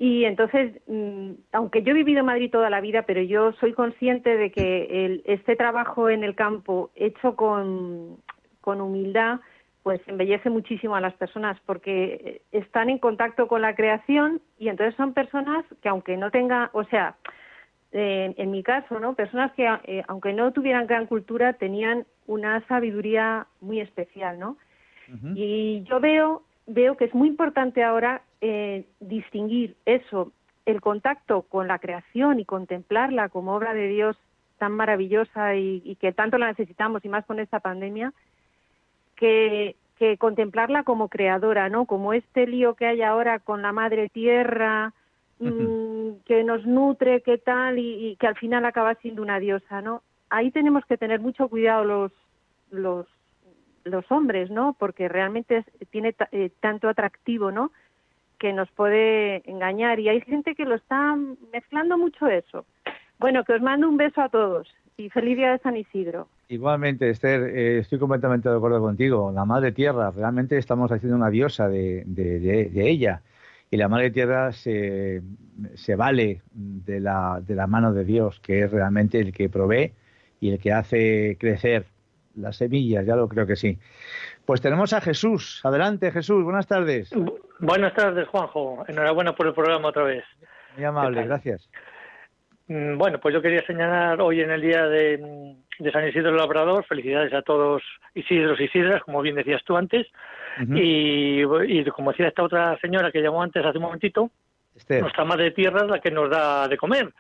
[0.01, 3.75] Y entonces, mm, aunque yo he vivido en Madrid toda la vida, pero yo soy
[3.75, 8.17] consciente de que el, este trabajo en el campo hecho con,
[8.63, 9.41] con humildad,
[9.83, 14.95] pues embellece muchísimo a las personas porque están en contacto con la creación y entonces
[14.97, 17.17] son personas que aunque no tengan, o sea,
[17.93, 19.13] en mi caso, ¿no?
[19.15, 24.57] Personas que eh, aunque no tuvieran gran cultura tenían una sabiduría muy especial, ¿no?
[25.35, 26.43] Y yo veo
[26.73, 30.33] veo que es muy importante ahora eh, distinguir eso,
[30.67, 34.17] el contacto con la creación y contemplarla como obra de Dios
[34.59, 38.13] tan maravillosa y, que tanto la necesitamos y más con esta pandemia,
[39.17, 39.77] que,
[40.19, 41.85] contemplarla como creadora, ¿no?
[41.85, 44.95] Como este lío que hay ahora con la madre tierra,
[45.41, 50.03] mm, que nos nutre, qué tal, y, que al final acaba siendo una diosa, ¿no?
[50.31, 52.13] Ahí tenemos que tener mucho cuidado los,
[52.71, 53.07] los
[53.85, 54.75] los hombres, ¿no?
[54.79, 57.73] Porque realmente tiene eh, tanto atractivo, ¿no?
[58.39, 61.17] Que nos puede engañar y hay gente que lo está
[61.53, 62.65] mezclando mucho eso.
[63.19, 66.29] Bueno, que os mando un beso a todos y feliz día de San Isidro.
[66.49, 69.33] Igualmente, Esther, eh, estoy completamente de acuerdo contigo.
[69.33, 73.23] La Madre Tierra, realmente estamos haciendo una diosa de, de, ella.
[73.71, 75.23] Y la Madre Tierra se,
[75.75, 79.93] se vale de de la mano de Dios, que es realmente el que provee
[80.41, 81.87] y el que hace crecer
[82.37, 83.79] las semillas, ya lo creo que sí.
[84.45, 85.61] Pues tenemos a Jesús.
[85.65, 86.43] Adelante, Jesús.
[86.45, 87.11] Buenas tardes.
[87.59, 88.85] Buenas tardes, Juanjo.
[88.89, 90.25] Enhorabuena por el programa otra vez.
[90.77, 91.69] Muy amable, gracias.
[92.69, 95.57] Mm, bueno, pues yo quería señalar hoy en el día de,
[95.93, 97.83] San Isidro Labrador, felicidades a todos
[98.15, 100.07] Isidros y Isidras, como bien decías tú antes,
[100.75, 101.43] y,
[101.91, 104.31] como decía esta otra señora que llamó antes hace un momentito,
[104.89, 107.13] nuestra madre tierra es la que nos da de comer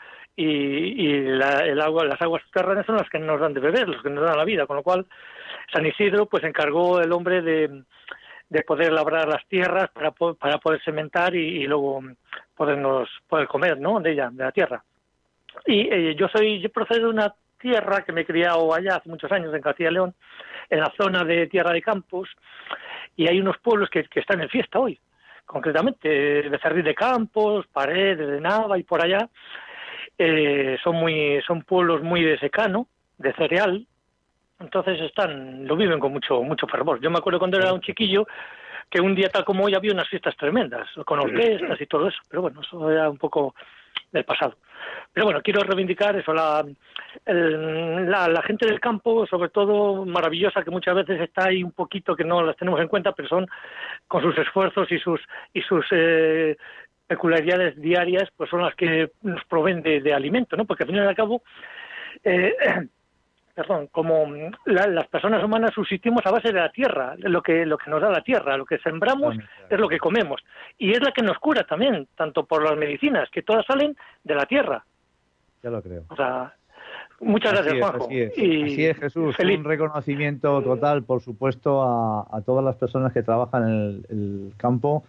[0.43, 4.11] y, el agua, las aguas subterráneas son las que nos dan de beber, las que
[4.11, 5.07] nos dan la vida, con lo cual
[5.73, 7.83] San Isidro pues encargó el hombre de,
[8.67, 12.03] poder labrar las tierras para, para poder sementar y, luego
[12.57, 14.01] podernos poder comer, ¿no?
[14.01, 14.83] De ella, de la tierra.
[15.67, 19.09] Y eh, yo soy, yo procedo de una tierra que me he criado allá hace
[19.09, 20.15] muchos años en Castilla y León,
[20.71, 22.29] en la zona de Tierra de Campos,
[23.17, 24.99] y hay unos pueblos que, que están en fiesta hoy,
[25.45, 29.29] concretamente Becerril de Campos, Paredes de Nava y por allá,
[30.23, 33.87] eh, son muy, son pueblos muy de secano, de cereal,
[34.61, 37.01] entonces están, lo viven con mucho, mucho fervor.
[37.01, 38.27] Yo me acuerdo cuando era un chiquillo
[38.91, 42.19] que un día tal como hoy había unas fiestas tremendas, con orquestas y todo eso,
[42.29, 43.55] pero bueno, eso era un poco
[44.13, 44.57] del pasado.
[45.13, 46.67] Pero bueno, quiero reivindicar eso, la,
[47.27, 52.25] la, gente del campo, sobre todo maravillosa, que muchas veces está ahí un poquito que
[52.25, 53.47] no las tenemos en cuenta, pero son
[54.07, 55.21] con sus esfuerzos y sus,
[55.55, 56.57] y sus eh,
[57.11, 60.65] peculiaridades diarias, pues son las que nos proveen de, alimento, ¿no?
[60.65, 61.43] Porque al final y al cabo,
[62.23, 62.55] eh,
[63.57, 64.25] perdón, como
[64.67, 68.11] las personas humanas subsistimos a base de la tierra, lo que, lo que nos da
[68.11, 69.37] la tierra, lo que sembramos
[69.69, 70.41] es lo que comemos.
[70.79, 74.35] Y es la que nos cura también, tanto por las medicinas, que todas salen de
[74.37, 74.85] la tierra.
[75.65, 76.05] Ya lo creo.
[76.11, 76.55] O sea,
[77.19, 78.05] muchas gracias, Juanjo.
[78.07, 79.37] Así es, así es Jesús.
[79.37, 85.03] Un reconocimiento total, por supuesto, a, todas las personas que trabajan en el, campo,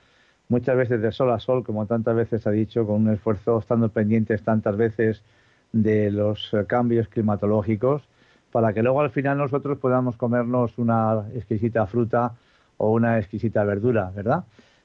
[0.51, 3.87] muchas veces de sol a sol, como tantas veces ha dicho, con un esfuerzo, estando
[3.87, 5.23] pendientes tantas veces
[5.71, 8.03] de los cambios climatológicos
[8.51, 12.33] para que luego al final nosotros podamos comernos una exquisita fruta
[12.75, 14.43] o una exquisita verdura, ¿verdad?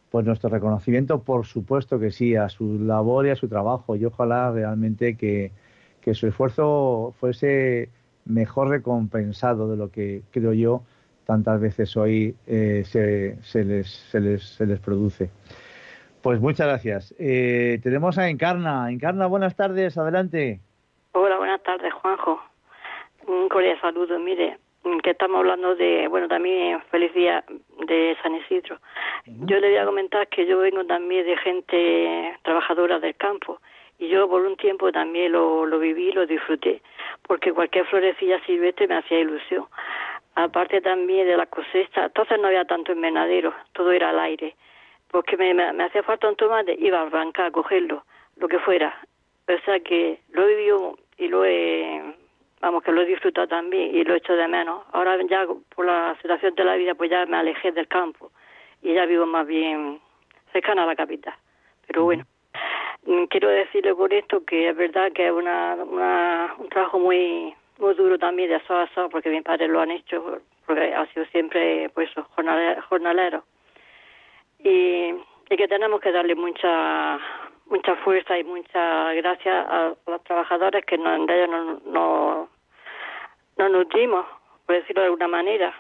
[0.08, 4.04] Pues nuestro reconocimiento, por supuesto que sí, a su labor y a su trabajo y
[4.04, 5.50] ojalá realmente que,
[6.14, 7.90] su esfuerzo fuese
[8.24, 10.82] mejor recompensado de lo que creo yo
[11.26, 15.30] tantas veces hoy eh, se, se, les, se, les, se les produce.
[16.22, 17.14] Pues muchas gracias.
[17.18, 18.90] Eh, tenemos a Encarna.
[18.90, 20.60] Encarna, buenas tardes, adelante.
[21.12, 22.40] Hola, buenas tardes, Juanjo.
[23.26, 24.18] Un cordial saludo.
[24.18, 24.58] Mire,
[25.02, 27.44] que estamos hablando de, bueno, también feliz día
[27.86, 28.78] de San Isidro.
[29.26, 33.60] Yo le voy a comentar que yo vengo también de gente trabajadora del campo
[33.98, 36.82] y yo por un tiempo también lo, lo viví, lo disfruté,
[37.26, 39.64] porque cualquier florecilla silvestre me hacía ilusión.
[40.37, 44.55] Aparte también de la cosecha, entonces no había tanto invernadero, todo era al aire,
[45.09, 48.05] porque me, me, hacía falta un tomate, iba a arrancar, a cogerlo,
[48.37, 48.95] lo que fuera.
[49.49, 52.03] O sea que lo he vivido y lo he
[52.61, 54.84] vamos, que lo he disfrutado también y lo he hecho de menos.
[54.93, 58.30] Ahora ya por la situación de la vida, pues ya me alejé del campo
[58.82, 60.01] y ya vivo más bien
[60.53, 61.34] cercana a la capital.
[61.87, 62.24] Pero bueno,
[63.07, 67.55] mm, quiero decirle con esto que es verdad que es una, una, un trabajo muy
[67.78, 71.06] muy duro también de eso a eso, porque mis padres lo han hecho, porque ha
[71.12, 72.10] sido siempre pues
[72.88, 73.44] jornalero.
[74.58, 75.14] Y,
[75.48, 77.18] que tenemos que darle mucha
[77.66, 82.48] mucha fuerza y mucha gracias a los trabajadores que no, de ellos no, no,
[83.56, 84.26] nos nutrimos,
[84.66, 85.74] por decirlo de alguna manera,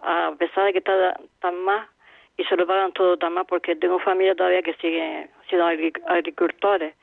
[0.00, 1.88] a pesar de que está tan más
[2.36, 5.66] y se lo pagan todo tan más porque tengo familia todavía que sigue siendo
[6.06, 6.94] agricultores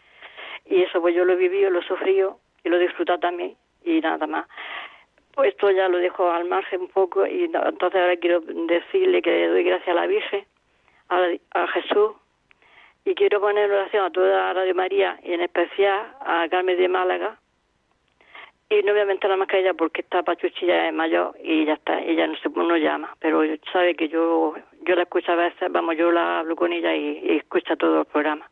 [0.66, 3.56] y eso pues yo lo he vivido, lo he sufrido y lo he disfrutado también
[3.84, 4.48] y nada más.
[5.34, 9.32] Pues esto ya lo dejo al margen un poco y entonces ahora quiero decirle que
[9.32, 10.46] le doy gracias a la Virgen,
[11.10, 12.12] a, a Jesús
[13.06, 17.40] y quiero poner oración a toda Radio María y en especial a Carmen de Málaga
[18.70, 21.66] y no voy a mentar más que ella porque está Pachuchi ya es mayor y
[21.66, 25.36] ya está, ella no se no llama, pero sabe que yo yo la escucho a
[25.36, 28.50] veces, vamos, yo la hablo con ella y, escucha todo el programa.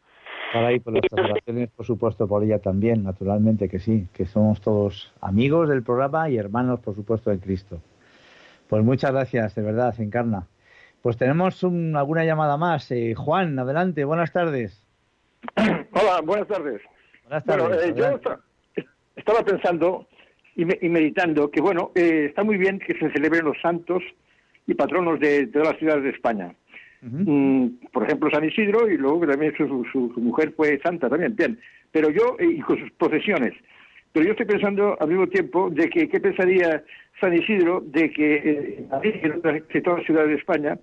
[0.53, 4.61] Para ahí, por las oraciones, por supuesto, por ella también, naturalmente que sí, que somos
[4.61, 7.81] todos amigos del programa y hermanos, por supuesto, de Cristo.
[8.69, 10.47] Pues muchas gracias, de verdad, se encarna.
[11.01, 12.91] Pues tenemos alguna llamada más.
[12.91, 14.83] Eh, Juan, adelante, buenas tardes.
[15.55, 16.81] Hola, buenas tardes.
[17.23, 17.85] Buenas tardes.
[17.85, 18.19] Eh, yo
[19.15, 20.07] estaba pensando
[20.55, 24.01] y, meditando que, bueno, eh, está muy bien que se celebren los santos
[24.65, 26.55] y patronos de, todas las ciudades de España.
[27.01, 31.59] Mm, por ejemplo, San Isidro y luego también su, su, mujer fue santa también, bien.
[31.91, 33.53] Pero yo, y con sus procesiones.
[34.13, 36.83] Pero yo estoy pensando al mismo tiempo de que, ¿qué pensaría
[37.19, 40.77] San Isidro de que eh, en todas las ciudades de España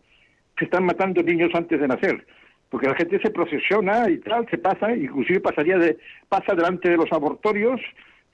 [0.59, 2.25] se están matando niños antes de nacer?
[2.71, 5.99] Porque la gente se procesiona y tal, se pasa, inclusive pasaría de,
[6.29, 7.81] pasa delante de los abortorios,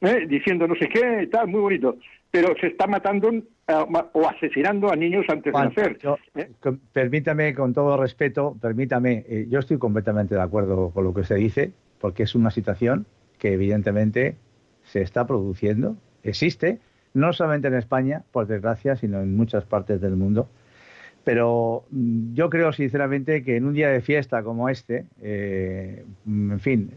[0.00, 0.26] ¿eh?
[0.28, 1.96] diciendo no sé qué, tal, muy bonito.
[2.30, 3.30] Pero se está matando
[4.12, 5.98] o asesinando a niños antes de nacer.
[6.34, 6.50] ¿eh?
[6.92, 11.36] Permítame, con todo respeto, permítame, eh, yo estoy completamente de acuerdo con lo que usted
[11.36, 13.06] dice, porque es una situación
[13.38, 14.36] que evidentemente
[14.84, 16.78] se está produciendo, existe,
[17.14, 20.48] no solamente en España, por desgracia, sino en muchas partes del mundo.
[21.24, 26.60] Pero mm, yo creo sinceramente que en un día de fiesta como este, eh, en
[26.60, 26.92] fin,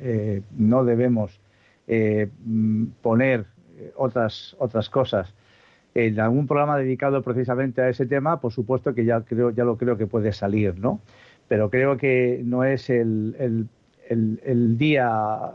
[0.57, 1.39] no debemos
[1.87, 3.45] mm, poner
[3.95, 5.33] otras, otras cosas
[5.95, 9.77] en algún programa dedicado precisamente a ese tema, por supuesto que ya creo, ya lo
[9.77, 11.01] creo que puede salir, ¿no?
[11.47, 13.67] Pero creo que no es el,
[14.09, 15.09] el, día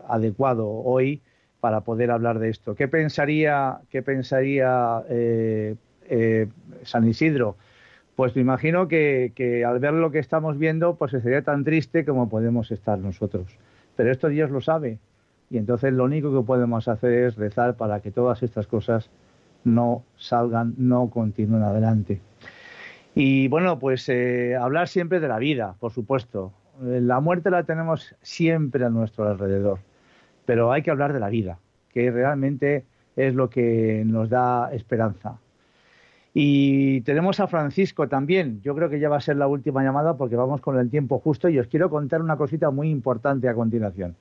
[0.08, 1.22] adecuado hoy
[1.60, 2.74] para poder hablar de esto.
[2.74, 5.74] ¿Qué pensaría, qué pensaría eh,
[6.08, 6.46] eh,
[6.82, 7.56] San Isidro?
[8.14, 12.04] Pues me imagino que, que, al ver lo que estamos viendo, pues sería tan triste
[12.04, 13.46] como podemos estar nosotros.
[13.96, 14.98] Pero esto Dios lo sabe.
[15.50, 19.10] Y entonces lo único que podemos hacer es rezar para que todas estas cosas
[19.64, 22.20] no salgan, no continúen adelante.
[23.14, 26.52] Y bueno, pues eh, hablar siempre de la vida, por supuesto.
[26.84, 29.80] Eh, la muerte la tenemos siempre a nuestro alrededor,
[30.46, 31.58] pero hay que hablar de la vida,
[31.92, 32.84] que realmente
[33.16, 35.38] es lo que nos da esperanza.
[36.34, 38.60] Y tenemos a Francisco también.
[38.62, 41.18] Yo creo que ya va a ser la última llamada porque vamos con el tiempo
[41.18, 44.14] justo y os quiero contar una cosita muy importante a continuación.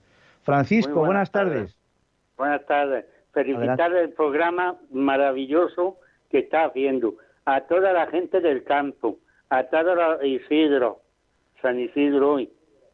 [0.47, 1.77] Francisco, buenas, tardes.
[2.37, 3.05] Buenas tardes
[3.37, 5.97] felicitar el programa maravilloso
[6.31, 9.19] que está haciendo a toda la gente del campo,
[9.49, 11.01] a todo Isidro,
[11.61, 12.49] San Isidro y,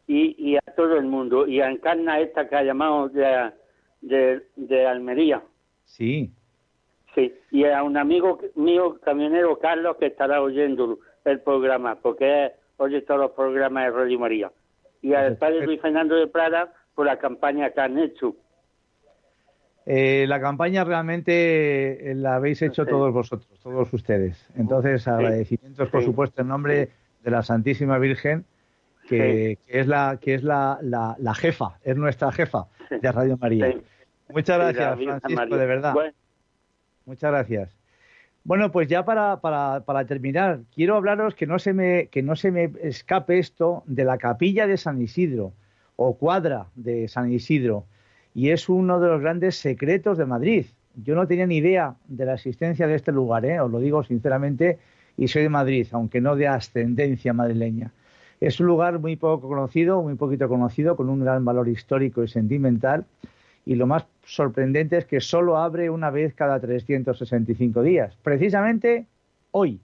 [0.08, 5.41] y a todo el mundo, y a Encarna esta que ha llamado de, de, Almería.
[5.86, 6.30] Sí.
[7.16, 13.01] Sí, y a un amigo mío, camionero Carlos, que estará oyendo el programa, porque oye
[13.04, 14.51] todos los programas de Radio María.
[15.01, 18.35] Y al padre Luis Fernando de Prada por la campaña que han hecho.
[19.85, 24.49] Eh, la campaña realmente eh, la habéis hecho todos vosotros, todos ustedes.
[24.55, 26.89] Entonces, agradecimientos, por supuesto, en nombre
[27.21, 28.45] de la Santísima Virgen,
[29.07, 33.75] que, es la que es la, la, jefa, es nuestra jefa de Radio María.
[34.29, 35.93] Muchas gracias, Francisco, de verdad.
[37.05, 37.77] Muchas gracias.
[38.45, 42.35] Bueno, pues ya para, para, para, terminar, quiero hablaros que no se me que no
[42.35, 45.53] se me escape esto de la capilla de San Isidro
[45.95, 47.85] o cuadra de San Isidro
[48.35, 50.65] y es uno de los grandes secretos de Madrid.
[50.95, 53.59] Yo no tenía ni idea de la existencia de este lugar, ¿eh?
[53.59, 54.79] os lo digo sinceramente,
[55.17, 57.91] y soy de Madrid, aunque no de ascendencia madrileña.
[58.41, 62.27] Es un lugar muy poco conocido, muy poquito conocido, con un gran valor histórico y
[62.27, 63.05] sentimental,
[63.65, 69.05] y lo más sorprendente es que solo abre una vez cada 365 días, precisamente
[69.51, 69.79] hoy.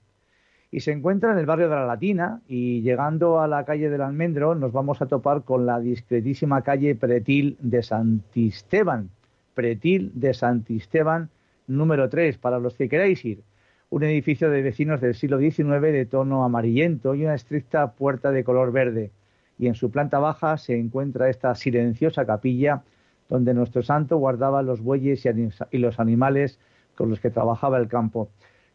[0.72, 4.02] Y se encuentra en el barrio de la Latina y llegando a la calle del
[4.02, 9.10] Almendro nos vamos a topar con la discretísima calle Pretil de Santisteban.
[9.56, 11.30] Pretil de Santisteban
[11.66, 13.42] número 3, para los que queráis ir.
[13.90, 18.44] Un edificio de vecinos del siglo XIX de tono amarillento y una estricta puerta de
[18.44, 19.12] color verde.
[19.58, 22.84] Y en su planta baja se encuentra esta silenciosa capilla
[23.28, 25.26] donde nuestro santo guardaba los bueyes
[25.72, 26.60] y los animales
[26.96, 28.30] con los que trabajaba el campo.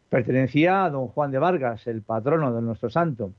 [0.09, 3.31] Pertenecía a don Juan de Vargas, el patrono de nuestro santo,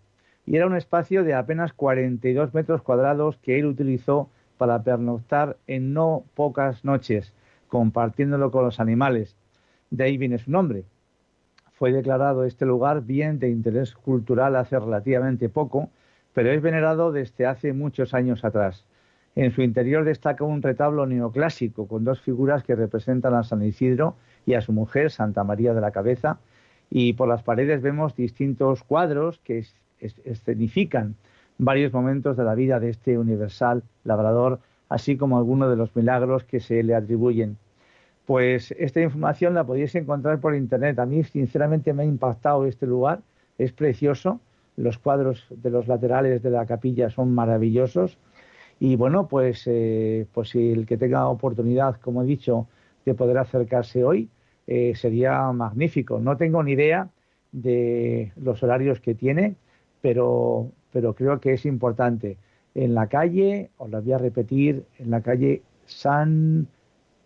[0.45, 5.93] y era un espacio de apenas 42 metros cuadrados que él utilizó para pernoctar en
[5.93, 7.33] no pocas noches,
[7.69, 9.37] compartiéndolo con los animales.
[9.91, 10.85] De ahí viene su nombre.
[11.73, 15.91] Fue declarado este lugar bien de interés cultural hace relativamente poco,
[16.33, 18.85] pero es venerado desde hace muchos años atrás.
[19.35, 24.17] En su interior destaca un retablo neoclásico con dos figuras que representan a San Isidro
[24.47, 26.39] y a su mujer, Santa María de la Cabeza,
[26.91, 29.65] y por las paredes vemos distintos cuadros que
[30.25, 31.17] escenifican
[31.59, 36.45] varios momentos de la vida de este universal labrador, así como algunos de los milagros
[36.45, 37.57] que se le atribuyen.
[38.27, 40.99] Pues esta información la podéis encontrar por internet.
[40.99, 43.21] A mí, sinceramente, me ha impactado este lugar.
[43.57, 44.41] Es precioso.
[44.77, 48.19] Los cuadros de los laterales de la capilla son maravillosos.
[48.81, 52.67] Y bueno, pues, eh, pues el que tenga oportunidad, como he dicho,
[53.05, 54.29] de poder acercarse hoy,
[54.67, 56.19] eh, sería magnífico.
[56.21, 57.09] No tengo ni idea
[57.53, 59.57] de los horarios que tiene,
[60.01, 62.37] pero, pero creo que es importante.
[62.75, 66.67] En la calle, os la voy a repetir, en la calle San,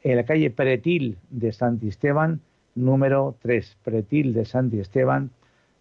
[0.03, 2.41] en la calle Pretil de Santisteban,
[2.75, 5.31] número 3, Pretil de Santisteban,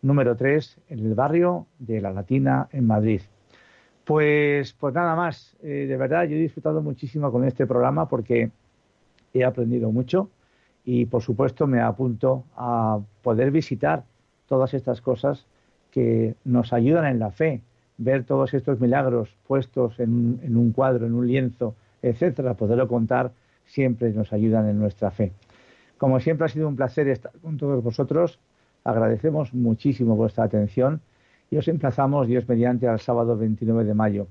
[0.02, 3.22] número 3, en el barrio de La Latina, en Madrid.
[4.06, 8.50] Pues, pues nada más, eh, de verdad yo he disfrutado muchísimo con este programa porque
[9.34, 10.32] he aprendido mucho
[10.86, 14.04] y por supuesto me apunto a poder visitar
[14.48, 15.46] todas estas cosas
[15.92, 17.62] que nos ayudan en la fe,
[17.98, 23.32] ver todos estos milagros puestos en, un cuadro, en un lienzo, etcétera, poderlo contar
[23.66, 25.32] siempre nos ayudan en nuestra fe.
[25.98, 28.40] Como siempre ha sido un placer estar con todos vosotros.
[28.84, 31.02] Agradecemos muchísimo vuestra atención
[31.52, 34.28] y os emplazamos, Dios mediante, al sábado 29 de mayo.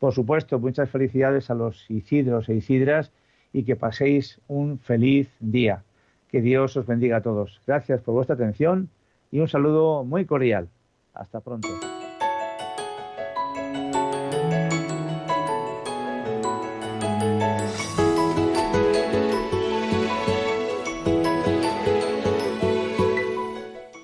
[0.00, 3.12] Por supuesto, muchas felicidades a los Isidros e Isidras
[3.54, 5.84] y que paséis un feliz día.
[6.30, 7.60] Que Dios os bendiga a todos.
[7.66, 8.90] Gracias por vuestra atención
[9.30, 10.68] y un saludo muy cordial.
[11.14, 11.68] Hasta pronto.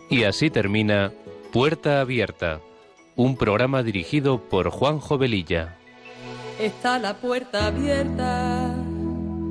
[0.08, 1.12] Y así termina
[1.52, 2.60] Puerta Abierta,
[3.16, 5.76] un programa dirigido por Juan Jovelilla.
[6.60, 8.59] Está la puerta abierta,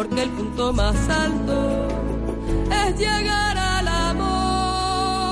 [0.00, 1.86] porque el punto más alto
[2.86, 5.30] es llegar al amor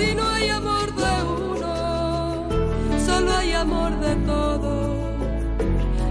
[0.00, 2.46] y no hay amor de uno,
[3.04, 4.96] solo hay amor de todos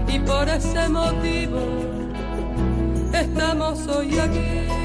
[0.08, 1.60] y por ese motivo
[3.14, 4.79] estamos hoy aquí.